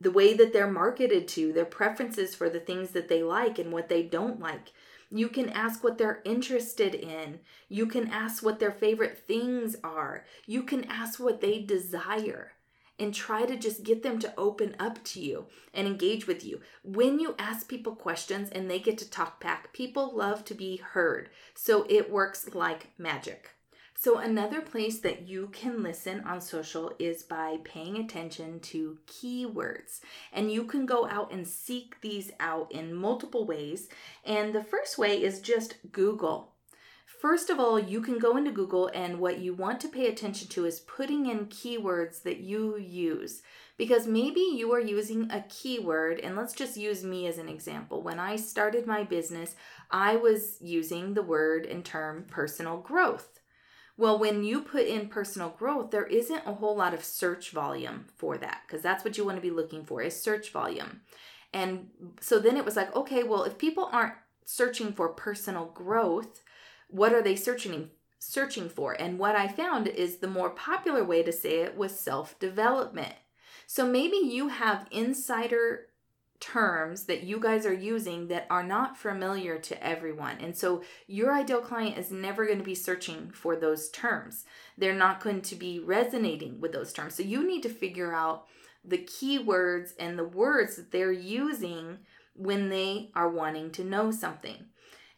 the 0.00 0.10
way 0.10 0.32
that 0.32 0.52
they're 0.52 0.70
marketed 0.70 1.28
to, 1.28 1.52
their 1.52 1.64
preferences 1.64 2.34
for 2.34 2.48
the 2.48 2.60
things 2.60 2.90
that 2.90 3.08
they 3.08 3.22
like 3.22 3.58
and 3.58 3.70
what 3.70 3.88
they 3.88 4.02
don't 4.02 4.40
like. 4.40 4.72
You 5.10 5.28
can 5.28 5.48
ask 5.48 5.82
what 5.82 5.96
they're 5.96 6.22
interested 6.24 6.94
in. 6.94 7.40
You 7.68 7.86
can 7.86 8.08
ask 8.08 8.42
what 8.42 8.58
their 8.58 8.72
favorite 8.72 9.18
things 9.26 9.76
are. 9.82 10.24
You 10.46 10.62
can 10.62 10.84
ask 10.84 11.18
what 11.18 11.40
they 11.40 11.60
desire 11.60 12.52
and 12.98 13.14
try 13.14 13.46
to 13.46 13.56
just 13.56 13.84
get 13.84 14.02
them 14.02 14.18
to 14.18 14.34
open 14.36 14.74
up 14.78 15.02
to 15.04 15.20
you 15.20 15.46
and 15.72 15.86
engage 15.86 16.26
with 16.26 16.44
you. 16.44 16.60
When 16.82 17.20
you 17.20 17.34
ask 17.38 17.68
people 17.68 17.94
questions 17.94 18.50
and 18.50 18.68
they 18.68 18.80
get 18.80 18.98
to 18.98 19.08
talk 19.08 19.40
back, 19.40 19.72
people 19.72 20.14
love 20.14 20.44
to 20.46 20.54
be 20.54 20.76
heard. 20.78 21.30
So 21.54 21.86
it 21.88 22.10
works 22.10 22.54
like 22.54 22.88
magic. 22.98 23.50
So, 24.00 24.18
another 24.18 24.60
place 24.60 25.00
that 25.00 25.26
you 25.26 25.48
can 25.52 25.82
listen 25.82 26.20
on 26.20 26.40
social 26.40 26.92
is 27.00 27.24
by 27.24 27.58
paying 27.64 27.96
attention 27.96 28.60
to 28.60 28.98
keywords. 29.08 29.98
And 30.32 30.52
you 30.52 30.66
can 30.66 30.86
go 30.86 31.08
out 31.08 31.32
and 31.32 31.44
seek 31.44 32.00
these 32.00 32.30
out 32.38 32.70
in 32.70 32.94
multiple 32.94 33.44
ways. 33.44 33.88
And 34.24 34.54
the 34.54 34.62
first 34.62 34.98
way 34.98 35.20
is 35.20 35.40
just 35.40 35.78
Google. 35.90 36.52
First 37.06 37.50
of 37.50 37.58
all, 37.58 37.76
you 37.76 38.00
can 38.00 38.20
go 38.20 38.36
into 38.36 38.52
Google, 38.52 38.88
and 38.94 39.18
what 39.18 39.40
you 39.40 39.52
want 39.52 39.80
to 39.80 39.88
pay 39.88 40.06
attention 40.06 40.46
to 40.50 40.64
is 40.64 40.78
putting 40.78 41.26
in 41.26 41.46
keywords 41.46 42.22
that 42.22 42.38
you 42.38 42.76
use. 42.76 43.42
Because 43.76 44.06
maybe 44.06 44.46
you 44.54 44.72
are 44.74 44.80
using 44.80 45.28
a 45.32 45.44
keyword, 45.48 46.20
and 46.20 46.36
let's 46.36 46.52
just 46.52 46.76
use 46.76 47.02
me 47.02 47.26
as 47.26 47.38
an 47.38 47.48
example. 47.48 48.00
When 48.04 48.20
I 48.20 48.36
started 48.36 48.86
my 48.86 49.02
business, 49.02 49.56
I 49.90 50.14
was 50.14 50.58
using 50.60 51.14
the 51.14 51.22
word 51.22 51.66
and 51.66 51.84
term 51.84 52.26
personal 52.28 52.76
growth. 52.76 53.40
Well, 53.98 54.16
when 54.16 54.44
you 54.44 54.62
put 54.62 54.86
in 54.86 55.08
personal 55.08 55.50
growth, 55.50 55.90
there 55.90 56.06
isn't 56.06 56.46
a 56.46 56.54
whole 56.54 56.76
lot 56.76 56.94
of 56.94 57.02
search 57.04 57.50
volume 57.50 58.06
for 58.16 58.38
that 58.38 58.62
because 58.64 58.80
that's 58.80 59.04
what 59.04 59.18
you 59.18 59.24
want 59.24 59.38
to 59.38 59.42
be 59.42 59.50
looking 59.50 59.84
for 59.84 60.00
is 60.00 60.22
search 60.22 60.52
volume. 60.52 61.00
And 61.52 61.88
so 62.20 62.38
then 62.38 62.56
it 62.56 62.64
was 62.64 62.76
like, 62.76 62.94
okay, 62.94 63.24
well, 63.24 63.42
if 63.42 63.58
people 63.58 63.90
aren't 63.92 64.14
searching 64.44 64.92
for 64.92 65.08
personal 65.08 65.66
growth, 65.66 66.42
what 66.88 67.12
are 67.12 67.22
they 67.22 67.34
searching 67.34 67.90
searching 68.20 68.68
for? 68.68 68.92
And 68.92 69.18
what 69.18 69.34
I 69.34 69.48
found 69.48 69.88
is 69.88 70.18
the 70.18 70.28
more 70.28 70.50
popular 70.50 71.02
way 71.02 71.24
to 71.24 71.32
say 71.32 71.60
it 71.60 71.76
was 71.76 71.98
self-development. 71.98 73.14
So 73.66 73.84
maybe 73.84 74.16
you 74.16 74.48
have 74.48 74.86
insider 74.92 75.87
terms 76.40 77.04
that 77.04 77.24
you 77.24 77.40
guys 77.40 77.66
are 77.66 77.72
using 77.72 78.28
that 78.28 78.46
are 78.50 78.62
not 78.62 78.96
familiar 78.96 79.58
to 79.58 79.84
everyone. 79.84 80.38
And 80.40 80.56
so 80.56 80.82
your 81.06 81.32
ideal 81.34 81.60
client 81.60 81.98
is 81.98 82.10
never 82.10 82.46
going 82.46 82.58
to 82.58 82.64
be 82.64 82.74
searching 82.74 83.30
for 83.30 83.56
those 83.56 83.90
terms. 83.90 84.44
They're 84.76 84.94
not 84.94 85.22
going 85.22 85.42
to 85.42 85.56
be 85.56 85.80
resonating 85.80 86.60
with 86.60 86.72
those 86.72 86.92
terms. 86.92 87.14
So 87.14 87.22
you 87.22 87.46
need 87.46 87.62
to 87.64 87.68
figure 87.68 88.14
out 88.14 88.46
the 88.84 88.98
keywords 88.98 89.90
and 89.98 90.18
the 90.18 90.24
words 90.24 90.76
that 90.76 90.92
they're 90.92 91.12
using 91.12 91.98
when 92.34 92.68
they 92.68 93.10
are 93.14 93.28
wanting 93.28 93.70
to 93.72 93.84
know 93.84 94.10
something. 94.10 94.66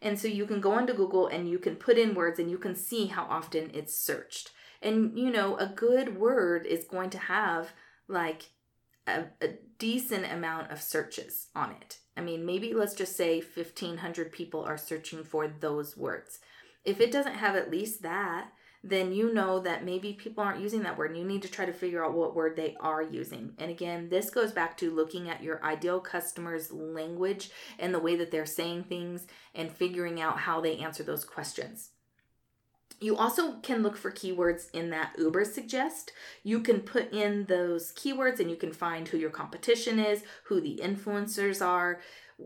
And 0.01 0.19
so 0.19 0.27
you 0.27 0.47
can 0.47 0.61
go 0.61 0.71
onto 0.71 0.93
Google 0.93 1.27
and 1.27 1.47
you 1.47 1.59
can 1.59 1.75
put 1.75 1.97
in 1.97 2.15
words 2.15 2.39
and 2.39 2.49
you 2.49 2.57
can 2.57 2.75
see 2.75 3.05
how 3.05 3.25
often 3.29 3.69
it's 3.73 3.95
searched. 3.95 4.51
And 4.81 5.17
you 5.17 5.31
know, 5.31 5.57
a 5.57 5.67
good 5.67 6.17
word 6.17 6.65
is 6.65 6.85
going 6.85 7.11
to 7.11 7.19
have 7.19 7.73
like 8.07 8.49
a, 9.11 9.45
a 9.45 9.49
decent 9.77 10.31
amount 10.31 10.71
of 10.71 10.81
searches 10.81 11.47
on 11.55 11.71
it. 11.71 11.99
I 12.15 12.21
mean, 12.21 12.45
maybe 12.45 12.73
let's 12.73 12.93
just 12.93 13.15
say 13.15 13.39
1,500 13.39 14.31
people 14.31 14.63
are 14.63 14.77
searching 14.77 15.23
for 15.23 15.47
those 15.47 15.95
words. 15.97 16.39
If 16.83 16.99
it 16.99 17.11
doesn't 17.11 17.35
have 17.35 17.55
at 17.55 17.71
least 17.71 18.01
that, 18.01 18.51
then 18.83 19.13
you 19.13 19.31
know 19.31 19.59
that 19.59 19.85
maybe 19.85 20.13
people 20.13 20.43
aren't 20.43 20.61
using 20.61 20.81
that 20.83 20.97
word 20.97 21.11
and 21.11 21.19
you 21.19 21.25
need 21.25 21.43
to 21.43 21.51
try 21.51 21.65
to 21.65 21.73
figure 21.73 22.03
out 22.03 22.13
what 22.13 22.35
word 22.35 22.55
they 22.55 22.75
are 22.79 23.03
using. 23.03 23.53
And 23.59 23.69
again, 23.69 24.09
this 24.09 24.31
goes 24.31 24.51
back 24.51 24.75
to 24.77 24.93
looking 24.93 25.29
at 25.29 25.43
your 25.43 25.63
ideal 25.63 25.99
customer's 25.99 26.71
language 26.71 27.51
and 27.77 27.93
the 27.93 27.99
way 27.99 28.15
that 28.15 28.31
they're 28.31 28.45
saying 28.45 28.85
things 28.85 29.27
and 29.53 29.71
figuring 29.71 30.19
out 30.19 30.39
how 30.39 30.61
they 30.61 30.77
answer 30.77 31.03
those 31.03 31.23
questions. 31.23 31.91
You 33.01 33.17
also 33.17 33.53
can 33.63 33.81
look 33.81 33.97
for 33.97 34.11
keywords 34.11 34.69
in 34.71 34.91
that 34.91 35.17
Ubersuggest. 35.17 36.11
You 36.43 36.59
can 36.59 36.81
put 36.81 37.11
in 37.11 37.45
those 37.45 37.91
keywords 37.93 38.39
and 38.39 38.49
you 38.49 38.55
can 38.55 38.71
find 38.71 39.07
who 39.07 39.17
your 39.17 39.31
competition 39.31 39.97
is, 39.97 40.23
who 40.43 40.61
the 40.61 40.79
influencers 40.83 41.65
are, 41.65 41.99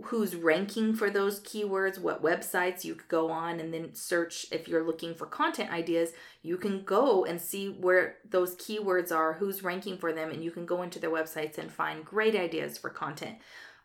who's 0.06 0.36
ranking 0.36 0.94
for 0.94 1.10
those 1.10 1.42
keywords, 1.42 2.00
what 2.00 2.24
websites 2.24 2.86
you 2.86 2.96
could 2.96 3.10
go 3.10 3.30
on 3.30 3.60
and 3.60 3.74
then 3.74 3.94
search 3.94 4.46
if 4.50 4.68
you're 4.68 4.86
looking 4.86 5.14
for 5.14 5.26
content 5.26 5.72
ideas. 5.72 6.12
You 6.42 6.58
can 6.58 6.84
go 6.84 7.26
and 7.26 7.40
see 7.40 7.68
where 7.68 8.16
those 8.30 8.56
keywords 8.56 9.12
are, 9.12 9.34
who's 9.34 9.64
ranking 9.64 9.98
for 9.98 10.14
them, 10.14 10.32
and 10.32 10.42
you 10.42 10.52
can 10.52 10.66
go 10.66 10.84
into 10.84 11.00
their 11.00 11.12
websites 11.12 11.58
and 11.58 11.70
find 11.70 12.06
great 12.06 12.36
ideas 12.36 12.78
for 12.78 12.90
content. 12.90 13.38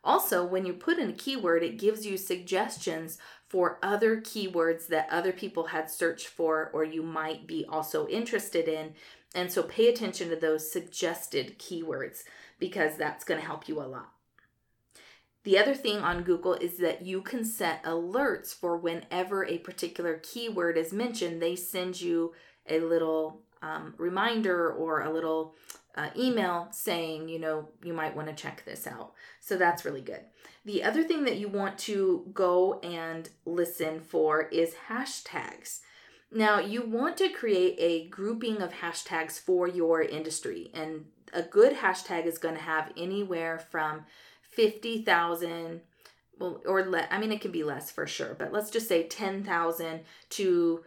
Also, 0.03 0.43
when 0.43 0.65
you 0.65 0.73
put 0.73 0.97
in 0.97 1.09
a 1.09 1.13
keyword, 1.13 1.63
it 1.63 1.77
gives 1.77 2.05
you 2.05 2.17
suggestions 2.17 3.17
for 3.47 3.77
other 3.83 4.17
keywords 4.17 4.87
that 4.87 5.07
other 5.11 5.31
people 5.31 5.67
had 5.67 5.91
searched 5.91 6.27
for 6.27 6.71
or 6.73 6.83
you 6.83 7.03
might 7.03 7.45
be 7.45 7.65
also 7.67 8.07
interested 8.07 8.67
in. 8.67 8.93
And 9.35 9.51
so 9.51 9.63
pay 9.63 9.87
attention 9.87 10.29
to 10.29 10.35
those 10.35 10.71
suggested 10.71 11.59
keywords 11.59 12.23
because 12.59 12.95
that's 12.95 13.23
going 13.23 13.39
to 13.39 13.45
help 13.45 13.67
you 13.67 13.79
a 13.79 13.83
lot. 13.83 14.11
The 15.43 15.57
other 15.57 15.73
thing 15.73 15.97
on 15.97 16.23
Google 16.23 16.53
is 16.53 16.77
that 16.77 17.01
you 17.01 17.21
can 17.21 17.43
set 17.43 17.83
alerts 17.83 18.53
for 18.53 18.77
whenever 18.77 19.43
a 19.43 19.57
particular 19.57 20.19
keyword 20.21 20.77
is 20.77 20.93
mentioned, 20.93 21.41
they 21.41 21.55
send 21.55 21.99
you 21.99 22.33
a 22.69 22.79
little 22.79 23.41
um, 23.61 23.93
reminder 23.97 24.71
or 24.71 25.01
a 25.01 25.13
little 25.13 25.55
uh, 25.95 26.09
email 26.17 26.67
saying, 26.71 27.29
you 27.29 27.39
know, 27.39 27.67
you 27.83 27.93
might 27.93 28.15
want 28.15 28.27
to 28.27 28.33
check 28.33 28.63
this 28.65 28.87
out. 28.87 29.13
So 29.39 29.57
that's 29.57 29.85
really 29.85 30.01
good. 30.01 30.21
The 30.65 30.83
other 30.83 31.03
thing 31.03 31.23
that 31.25 31.37
you 31.37 31.47
want 31.47 31.77
to 31.79 32.29
go 32.33 32.79
and 32.81 33.29
listen 33.45 33.99
for 33.99 34.43
is 34.43 34.75
hashtags. 34.89 35.79
Now, 36.31 36.59
you 36.59 36.85
want 36.85 37.17
to 37.17 37.29
create 37.29 37.75
a 37.77 38.07
grouping 38.07 38.61
of 38.61 38.71
hashtags 38.71 39.39
for 39.39 39.67
your 39.67 40.01
industry, 40.01 40.71
and 40.73 41.05
a 41.33 41.41
good 41.41 41.73
hashtag 41.73 42.25
is 42.25 42.37
going 42.37 42.55
to 42.55 42.61
have 42.61 42.93
anywhere 42.95 43.59
from 43.59 44.05
50,000 44.43 45.81
well 46.39 46.61
or 46.65 46.83
le- 46.83 47.07
I 47.09 47.19
mean 47.19 47.31
it 47.31 47.41
can 47.41 47.51
be 47.51 47.63
less 47.63 47.91
for 47.91 48.07
sure, 48.07 48.35
but 48.37 48.51
let's 48.51 48.71
just 48.71 48.87
say 48.87 49.03
10,000 49.07 50.01
to 50.31 50.83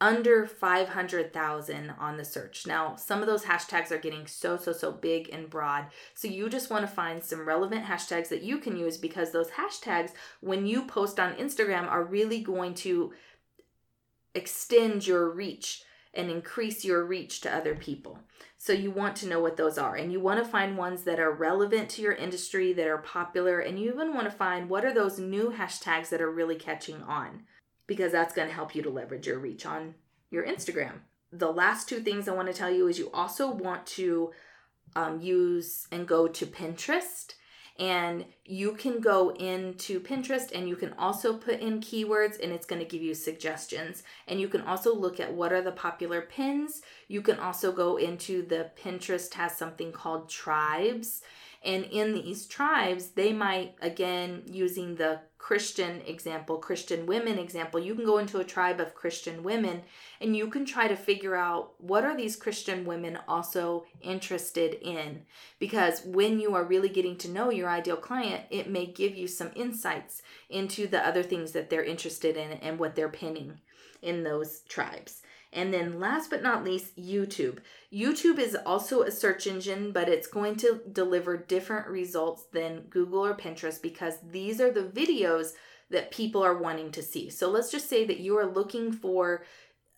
under 0.00 0.46
500,000 0.46 1.90
on 1.98 2.16
the 2.16 2.24
search. 2.24 2.66
Now, 2.66 2.96
some 2.96 3.20
of 3.20 3.26
those 3.26 3.44
hashtags 3.44 3.90
are 3.90 3.98
getting 3.98 4.26
so, 4.26 4.56
so, 4.56 4.72
so 4.72 4.92
big 4.92 5.28
and 5.30 5.50
broad. 5.50 5.86
So, 6.14 6.28
you 6.28 6.48
just 6.48 6.70
want 6.70 6.82
to 6.88 6.92
find 6.92 7.22
some 7.22 7.46
relevant 7.46 7.84
hashtags 7.84 8.28
that 8.28 8.42
you 8.42 8.58
can 8.58 8.76
use 8.76 8.96
because 8.96 9.30
those 9.30 9.50
hashtags, 9.50 10.12
when 10.40 10.66
you 10.66 10.86
post 10.86 11.20
on 11.20 11.34
Instagram, 11.34 11.86
are 11.88 12.04
really 12.04 12.40
going 12.40 12.74
to 12.74 13.12
extend 14.34 15.06
your 15.06 15.30
reach 15.30 15.82
and 16.14 16.30
increase 16.30 16.84
your 16.84 17.04
reach 17.04 17.40
to 17.42 17.54
other 17.54 17.74
people. 17.74 18.18
So 18.58 18.72
you 18.72 18.90
want 18.90 19.16
to 19.16 19.28
know 19.28 19.40
what 19.40 19.56
those 19.56 19.78
are 19.78 19.96
and 19.96 20.12
you 20.12 20.20
want 20.20 20.42
to 20.42 20.50
find 20.50 20.76
ones 20.76 21.04
that 21.04 21.20
are 21.20 21.32
relevant 21.32 21.88
to 21.90 22.02
your 22.02 22.12
industry 22.12 22.72
that 22.72 22.88
are 22.88 22.98
popular 22.98 23.60
and 23.60 23.78
you 23.78 23.92
even 23.92 24.12
want 24.12 24.28
to 24.28 24.36
find 24.36 24.68
what 24.68 24.84
are 24.84 24.92
those 24.92 25.18
new 25.18 25.52
hashtags 25.56 26.08
that 26.10 26.20
are 26.20 26.30
really 26.30 26.56
catching 26.56 27.02
on 27.02 27.44
because 27.90 28.12
that's 28.12 28.32
going 28.32 28.46
to 28.46 28.54
help 28.54 28.72
you 28.76 28.82
to 28.82 28.88
leverage 28.88 29.26
your 29.26 29.40
reach 29.40 29.66
on 29.66 29.96
your 30.30 30.46
Instagram. 30.46 30.92
The 31.32 31.50
last 31.50 31.88
two 31.88 31.98
things 31.98 32.28
I 32.28 32.32
want 32.32 32.46
to 32.46 32.54
tell 32.54 32.70
you 32.70 32.86
is 32.86 33.00
you 33.00 33.10
also 33.12 33.50
want 33.50 33.84
to 33.98 34.30
um, 34.94 35.20
use 35.20 35.88
and 35.90 36.06
go 36.06 36.28
to 36.28 36.46
Pinterest 36.46 37.34
and 37.80 38.26
you 38.44 38.74
can 38.74 39.00
go 39.00 39.30
into 39.30 39.98
Pinterest 39.98 40.52
and 40.54 40.68
you 40.68 40.76
can 40.76 40.92
also 41.00 41.36
put 41.36 41.58
in 41.58 41.80
keywords 41.80 42.40
and 42.40 42.52
it's 42.52 42.64
going 42.64 42.80
to 42.80 42.86
give 42.86 43.02
you 43.02 43.12
suggestions. 43.12 44.04
And 44.28 44.40
you 44.40 44.46
can 44.46 44.60
also 44.60 44.94
look 44.94 45.18
at 45.18 45.34
what 45.34 45.52
are 45.52 45.62
the 45.62 45.72
popular 45.72 46.20
pins. 46.20 46.82
You 47.08 47.22
can 47.22 47.40
also 47.40 47.72
go 47.72 47.96
into 47.96 48.46
the 48.46 48.70
Pinterest 48.80 49.34
has 49.34 49.58
something 49.58 49.90
called 49.90 50.28
tribes 50.28 51.22
and 51.62 51.84
in 51.84 52.14
these 52.14 52.46
tribes, 52.46 53.10
they 53.10 53.32
might, 53.32 53.74
again, 53.82 54.42
using 54.46 54.94
the 54.94 55.20
Christian 55.36 56.00
example, 56.06 56.56
Christian 56.56 57.04
women 57.04 57.38
example, 57.38 57.80
you 57.80 57.94
can 57.94 58.04
go 58.04 58.18
into 58.18 58.38
a 58.38 58.44
tribe 58.44 58.80
of 58.80 58.94
Christian 58.94 59.42
women 59.42 59.82
and 60.20 60.36
you 60.36 60.48
can 60.48 60.64
try 60.64 60.88
to 60.88 60.96
figure 60.96 61.34
out 61.34 61.72
what 61.78 62.04
are 62.04 62.16
these 62.16 62.36
Christian 62.36 62.84
women 62.84 63.18
also 63.26 63.84
interested 64.00 64.74
in. 64.80 65.22
Because 65.58 66.02
when 66.04 66.40
you 66.40 66.54
are 66.54 66.64
really 66.64 66.88
getting 66.88 67.16
to 67.18 67.30
know 67.30 67.50
your 67.50 67.68
ideal 67.68 67.96
client, 67.96 68.44
it 68.50 68.70
may 68.70 68.86
give 68.86 69.14
you 69.14 69.26
some 69.26 69.50
insights 69.54 70.22
into 70.48 70.86
the 70.86 71.06
other 71.06 71.22
things 71.22 71.52
that 71.52 71.68
they're 71.68 71.84
interested 71.84 72.36
in 72.36 72.52
and 72.52 72.78
what 72.78 72.94
they're 72.94 73.08
pinning 73.08 73.60
in 74.02 74.22
those 74.22 74.60
tribes. 74.60 75.22
And 75.52 75.74
then 75.74 75.98
last 75.98 76.30
but 76.30 76.42
not 76.42 76.64
least, 76.64 76.96
YouTube. 76.96 77.58
YouTube 77.92 78.38
is 78.38 78.56
also 78.64 79.02
a 79.02 79.10
search 79.10 79.46
engine, 79.46 79.90
but 79.90 80.08
it's 80.08 80.28
going 80.28 80.56
to 80.56 80.80
deliver 80.92 81.36
different 81.36 81.88
results 81.88 82.44
than 82.52 82.82
Google 82.82 83.26
or 83.26 83.34
Pinterest 83.34 83.82
because 83.82 84.18
these 84.30 84.60
are 84.60 84.70
the 84.70 84.84
videos 84.84 85.52
that 85.90 86.12
people 86.12 86.42
are 86.42 86.56
wanting 86.56 86.92
to 86.92 87.02
see. 87.02 87.28
So 87.30 87.50
let's 87.50 87.70
just 87.70 87.88
say 87.88 88.04
that 88.04 88.20
you 88.20 88.38
are 88.38 88.46
looking 88.46 88.92
for 88.92 89.42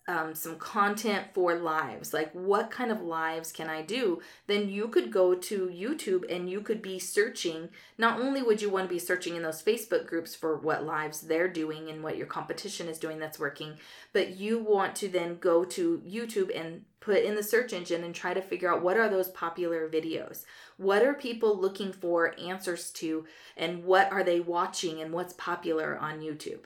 um, 0.07 0.35
some 0.35 0.57
content 0.57 1.27
for 1.33 1.55
lives, 1.55 2.13
like 2.13 2.31
what 2.33 2.69
kind 2.69 2.91
of 2.91 3.01
lives 3.01 3.53
can 3.53 3.69
I 3.69 3.81
do? 3.81 4.21
Then 4.47 4.67
you 4.69 4.89
could 4.89 5.11
go 5.11 5.33
to 5.33 5.67
YouTube 5.67 6.29
and 6.29 6.49
you 6.49 6.59
could 6.59 6.81
be 6.81 6.99
searching. 6.99 7.69
Not 7.97 8.19
only 8.19 8.41
would 8.41 8.61
you 8.61 8.69
want 8.69 8.89
to 8.89 8.93
be 8.93 8.99
searching 8.99 9.35
in 9.37 9.43
those 9.43 9.63
Facebook 9.63 10.05
groups 10.05 10.35
for 10.35 10.57
what 10.57 10.85
lives 10.85 11.21
they're 11.21 11.47
doing 11.47 11.89
and 11.89 12.03
what 12.03 12.17
your 12.17 12.27
competition 12.27 12.89
is 12.89 12.99
doing 12.99 13.17
that's 13.17 13.39
working, 13.39 13.75
but 14.11 14.35
you 14.35 14.59
want 14.59 14.95
to 14.97 15.07
then 15.07 15.37
go 15.37 15.63
to 15.63 16.01
YouTube 16.05 16.51
and 16.53 16.83
put 16.99 17.23
in 17.23 17.35
the 17.35 17.43
search 17.43 17.71
engine 17.71 18.03
and 18.03 18.13
try 18.13 18.33
to 18.33 18.41
figure 18.41 18.73
out 18.73 18.83
what 18.83 18.97
are 18.97 19.09
those 19.09 19.29
popular 19.29 19.89
videos? 19.89 20.43
What 20.75 21.01
are 21.01 21.13
people 21.13 21.57
looking 21.57 21.93
for 21.93 22.37
answers 22.37 22.91
to 22.91 23.25
and 23.55 23.85
what 23.85 24.11
are 24.11 24.23
they 24.23 24.41
watching 24.41 25.01
and 25.01 25.13
what's 25.13 25.33
popular 25.33 25.97
on 25.97 26.19
YouTube? 26.19 26.61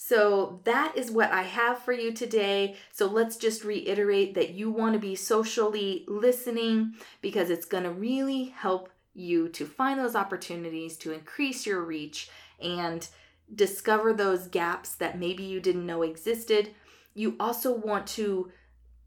So 0.00 0.60
that 0.62 0.96
is 0.96 1.10
what 1.10 1.32
I 1.32 1.42
have 1.42 1.80
for 1.80 1.92
you 1.92 2.12
today. 2.12 2.76
So 2.92 3.06
let's 3.06 3.36
just 3.36 3.64
reiterate 3.64 4.34
that 4.34 4.50
you 4.50 4.70
want 4.70 4.92
to 4.92 5.00
be 5.00 5.16
socially 5.16 6.04
listening 6.06 6.94
because 7.20 7.50
it's 7.50 7.66
going 7.66 7.82
to 7.82 7.90
really 7.90 8.44
help 8.44 8.90
you 9.12 9.48
to 9.48 9.66
find 9.66 9.98
those 9.98 10.14
opportunities 10.14 10.96
to 10.98 11.12
increase 11.12 11.66
your 11.66 11.82
reach 11.82 12.30
and 12.62 13.08
discover 13.52 14.12
those 14.12 14.46
gaps 14.46 14.94
that 14.94 15.18
maybe 15.18 15.42
you 15.42 15.58
didn't 15.58 15.84
know 15.84 16.02
existed. 16.02 16.70
You 17.14 17.34
also 17.40 17.72
want 17.72 18.06
to 18.06 18.52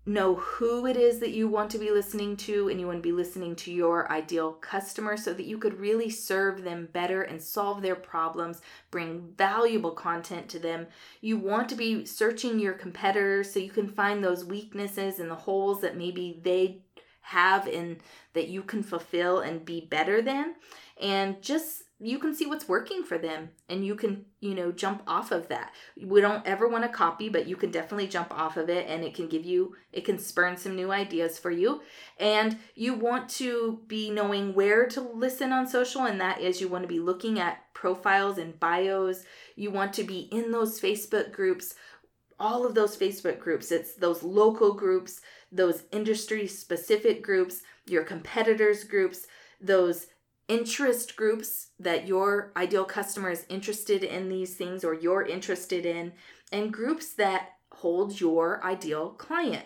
know 0.05 0.35
who 0.35 0.87
it 0.87 0.97
is 0.97 1.19
that 1.19 1.31
you 1.31 1.47
want 1.47 1.69
to 1.69 1.77
be 1.77 1.91
listening 1.91 2.35
to 2.35 2.69
and 2.69 2.79
you 2.79 2.87
want 2.87 2.97
to 2.97 3.03
be 3.03 3.11
listening 3.11 3.55
to 3.55 3.71
your 3.71 4.11
ideal 4.11 4.53
customer 4.53 5.15
so 5.15 5.31
that 5.33 5.45
you 5.45 5.59
could 5.59 5.79
really 5.79 6.09
serve 6.09 6.63
them 6.63 6.89
better 6.91 7.21
and 7.21 7.41
solve 7.41 7.81
their 7.81 7.95
problems, 7.95 8.61
bring 8.89 9.31
valuable 9.37 9.91
content 9.91 10.49
to 10.49 10.57
them. 10.57 10.87
You 11.21 11.37
want 11.37 11.69
to 11.69 11.75
be 11.75 12.05
searching 12.05 12.59
your 12.59 12.73
competitors 12.73 13.53
so 13.53 13.59
you 13.59 13.69
can 13.69 13.87
find 13.87 14.23
those 14.23 14.43
weaknesses 14.43 15.19
and 15.19 15.29
the 15.29 15.35
holes 15.35 15.81
that 15.81 15.97
maybe 15.97 16.39
they 16.41 16.81
have 17.21 17.67
and 17.67 17.97
that 18.33 18.47
you 18.47 18.63
can 18.63 18.81
fulfill 18.81 19.39
and 19.39 19.63
be 19.63 19.81
better 19.81 20.21
than 20.21 20.55
and 20.99 21.41
just 21.41 21.83
you 22.03 22.17
can 22.17 22.33
see 22.33 22.47
what's 22.47 22.67
working 22.67 23.03
for 23.03 23.17
them 23.19 23.49
and 23.69 23.85
you 23.85 23.95
can 23.95 24.25
you 24.39 24.55
know 24.55 24.71
jump 24.71 25.03
off 25.05 25.31
of 25.31 25.47
that. 25.49 25.71
We 26.01 26.19
don't 26.19 26.45
ever 26.47 26.67
want 26.67 26.83
to 26.83 26.89
copy 26.89 27.29
but 27.29 27.47
you 27.47 27.55
can 27.55 27.69
definitely 27.69 28.07
jump 28.07 28.33
off 28.33 28.57
of 28.57 28.69
it 28.69 28.87
and 28.87 29.03
it 29.03 29.13
can 29.13 29.27
give 29.27 29.45
you 29.45 29.75
it 29.93 30.03
can 30.03 30.17
spurn 30.17 30.57
some 30.57 30.75
new 30.75 30.91
ideas 30.91 31.37
for 31.37 31.51
you. 31.51 31.81
And 32.19 32.57
you 32.75 32.95
want 32.95 33.29
to 33.29 33.81
be 33.87 34.09
knowing 34.09 34.53
where 34.53 34.87
to 34.87 35.01
listen 35.01 35.51
on 35.51 35.67
social 35.67 36.03
and 36.03 36.19
that 36.19 36.41
is 36.41 36.59
you 36.59 36.67
want 36.67 36.83
to 36.83 36.87
be 36.87 36.99
looking 36.99 37.39
at 37.39 37.73
profiles 37.73 38.37
and 38.37 38.59
bios. 38.59 39.23
You 39.55 39.69
want 39.69 39.93
to 39.93 40.03
be 40.03 40.21
in 40.31 40.51
those 40.51 40.81
facebook 40.81 41.31
groups 41.31 41.75
all 42.39 42.65
of 42.65 42.73
those 42.73 42.97
facebook 42.97 43.39
groups. 43.39 43.71
It's 43.71 43.93
those 43.93 44.23
local 44.23 44.73
groups 44.73 45.21
those 45.51 45.83
industry 45.91 46.47
specific 46.47 47.21
groups 47.21 47.61
your 47.85 48.03
competitors 48.03 48.83
groups 48.83 49.27
those 49.59 50.07
interest 50.51 51.15
groups 51.15 51.67
that 51.79 52.09
your 52.09 52.51
ideal 52.57 52.83
customer 52.83 53.29
is 53.29 53.45
interested 53.47 54.03
in 54.03 54.27
these 54.27 54.55
things 54.55 54.83
or 54.83 54.93
you're 54.93 55.23
interested 55.23 55.85
in, 55.85 56.11
and 56.51 56.73
groups 56.73 57.13
that 57.13 57.53
hold 57.75 58.19
your 58.19 58.61
ideal 58.61 59.11
client. 59.11 59.65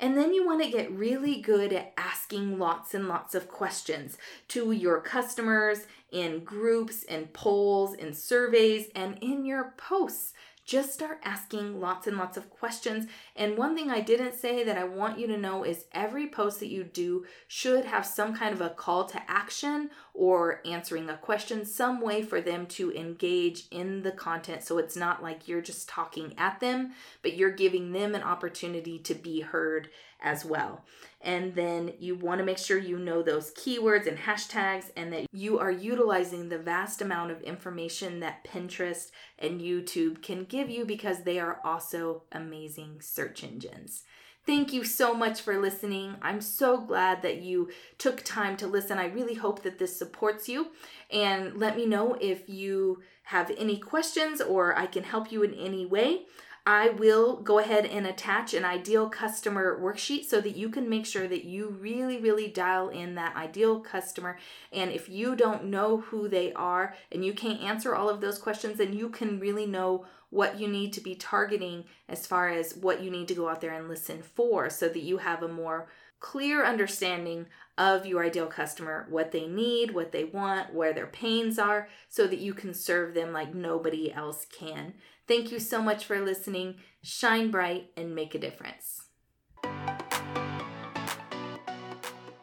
And 0.00 0.16
then 0.16 0.34
you 0.34 0.44
want 0.44 0.60
to 0.60 0.70
get 0.70 0.90
really 0.90 1.40
good 1.40 1.72
at 1.72 1.92
asking 1.96 2.58
lots 2.58 2.94
and 2.94 3.06
lots 3.06 3.36
of 3.36 3.46
questions 3.46 4.18
to 4.48 4.72
your 4.72 5.00
customers 5.00 5.86
in 6.10 6.42
groups, 6.42 7.04
in 7.04 7.26
polls, 7.28 7.94
in 7.94 8.12
surveys, 8.12 8.88
and 8.96 9.16
in 9.20 9.44
your 9.44 9.74
posts 9.76 10.32
just 10.64 10.92
start 10.92 11.20
asking 11.22 11.80
lots 11.80 12.06
and 12.06 12.16
lots 12.16 12.36
of 12.36 12.50
questions. 12.50 13.06
And 13.36 13.58
one 13.58 13.74
thing 13.74 13.90
I 13.90 14.00
didn't 14.00 14.34
say 14.34 14.64
that 14.64 14.78
I 14.78 14.84
want 14.84 15.18
you 15.18 15.26
to 15.26 15.36
know 15.36 15.64
is 15.64 15.84
every 15.92 16.28
post 16.28 16.60
that 16.60 16.70
you 16.70 16.84
do 16.84 17.26
should 17.46 17.84
have 17.84 18.06
some 18.06 18.34
kind 18.34 18.54
of 18.54 18.60
a 18.60 18.70
call 18.70 19.04
to 19.06 19.30
action 19.30 19.90
or 20.14 20.62
answering 20.64 21.10
a 21.10 21.16
question, 21.16 21.66
some 21.66 22.00
way 22.00 22.22
for 22.22 22.40
them 22.40 22.66
to 22.66 22.92
engage 22.92 23.66
in 23.70 24.02
the 24.02 24.12
content. 24.12 24.62
So 24.62 24.78
it's 24.78 24.96
not 24.96 25.22
like 25.22 25.48
you're 25.48 25.60
just 25.60 25.88
talking 25.88 26.34
at 26.38 26.60
them, 26.60 26.92
but 27.22 27.36
you're 27.36 27.50
giving 27.50 27.92
them 27.92 28.14
an 28.14 28.22
opportunity 28.22 28.98
to 29.00 29.14
be 29.14 29.40
heard 29.40 29.90
as 30.24 30.44
well. 30.44 30.84
And 31.20 31.54
then 31.54 31.92
you 32.00 32.16
want 32.16 32.40
to 32.40 32.44
make 32.44 32.58
sure 32.58 32.76
you 32.76 32.98
know 32.98 33.22
those 33.22 33.52
keywords 33.52 34.06
and 34.06 34.18
hashtags 34.18 34.90
and 34.96 35.12
that 35.12 35.26
you 35.32 35.58
are 35.58 35.70
utilizing 35.70 36.48
the 36.48 36.58
vast 36.58 37.00
amount 37.00 37.30
of 37.30 37.40
information 37.42 38.20
that 38.20 38.44
Pinterest 38.44 39.10
and 39.38 39.60
YouTube 39.60 40.22
can 40.22 40.44
give 40.44 40.68
you 40.68 40.84
because 40.84 41.22
they 41.22 41.38
are 41.38 41.60
also 41.64 42.24
amazing 42.32 43.00
search 43.00 43.44
engines. 43.44 44.02
Thank 44.46 44.74
you 44.74 44.84
so 44.84 45.14
much 45.14 45.40
for 45.40 45.58
listening. 45.58 46.16
I'm 46.20 46.42
so 46.42 46.78
glad 46.78 47.22
that 47.22 47.40
you 47.40 47.70
took 47.96 48.22
time 48.22 48.58
to 48.58 48.66
listen. 48.66 48.98
I 48.98 49.06
really 49.06 49.34
hope 49.34 49.62
that 49.62 49.78
this 49.78 49.96
supports 49.96 50.50
you. 50.50 50.68
And 51.10 51.56
let 51.56 51.76
me 51.76 51.86
know 51.86 52.18
if 52.20 52.46
you 52.46 53.02
have 53.24 53.50
any 53.56 53.78
questions 53.78 54.42
or 54.42 54.76
I 54.76 54.84
can 54.84 55.04
help 55.04 55.32
you 55.32 55.42
in 55.42 55.54
any 55.54 55.86
way. 55.86 56.26
I 56.66 56.88
will 56.88 57.36
go 57.36 57.58
ahead 57.58 57.84
and 57.84 58.06
attach 58.06 58.54
an 58.54 58.64
ideal 58.64 59.10
customer 59.10 59.78
worksheet 59.78 60.24
so 60.24 60.40
that 60.40 60.56
you 60.56 60.70
can 60.70 60.88
make 60.88 61.04
sure 61.04 61.28
that 61.28 61.44
you 61.44 61.68
really, 61.68 62.18
really 62.18 62.48
dial 62.48 62.88
in 62.88 63.16
that 63.16 63.36
ideal 63.36 63.80
customer. 63.80 64.38
And 64.72 64.90
if 64.90 65.06
you 65.06 65.36
don't 65.36 65.66
know 65.66 65.98
who 65.98 66.26
they 66.26 66.54
are 66.54 66.94
and 67.12 67.22
you 67.22 67.34
can't 67.34 67.60
answer 67.60 67.94
all 67.94 68.08
of 68.08 68.22
those 68.22 68.38
questions, 68.38 68.78
then 68.78 68.94
you 68.94 69.10
can 69.10 69.40
really 69.40 69.66
know 69.66 70.06
what 70.30 70.58
you 70.58 70.66
need 70.66 70.94
to 70.94 71.02
be 71.02 71.14
targeting 71.14 71.84
as 72.08 72.26
far 72.26 72.48
as 72.48 72.74
what 72.74 73.02
you 73.02 73.10
need 73.10 73.28
to 73.28 73.34
go 73.34 73.48
out 73.50 73.60
there 73.60 73.74
and 73.74 73.86
listen 73.86 74.22
for 74.22 74.70
so 74.70 74.88
that 74.88 75.02
you 75.02 75.18
have 75.18 75.42
a 75.42 75.48
more 75.48 75.86
clear 76.18 76.64
understanding 76.64 77.44
of 77.76 78.06
your 78.06 78.24
ideal 78.24 78.46
customer, 78.46 79.06
what 79.10 79.32
they 79.32 79.46
need, 79.46 79.90
what 79.90 80.12
they 80.12 80.24
want, 80.24 80.72
where 80.72 80.94
their 80.94 81.06
pains 81.06 81.58
are, 81.58 81.88
so 82.08 82.26
that 82.26 82.38
you 82.38 82.54
can 82.54 82.72
serve 82.72 83.12
them 83.12 83.32
like 83.32 83.54
nobody 83.54 84.10
else 84.10 84.46
can. 84.46 84.94
Thank 85.26 85.50
you 85.50 85.58
so 85.58 85.82
much 85.82 86.04
for 86.04 86.20
listening. 86.20 86.76
Shine 87.02 87.50
bright 87.50 87.90
and 87.96 88.14
make 88.14 88.34
a 88.34 88.38
difference. 88.38 89.03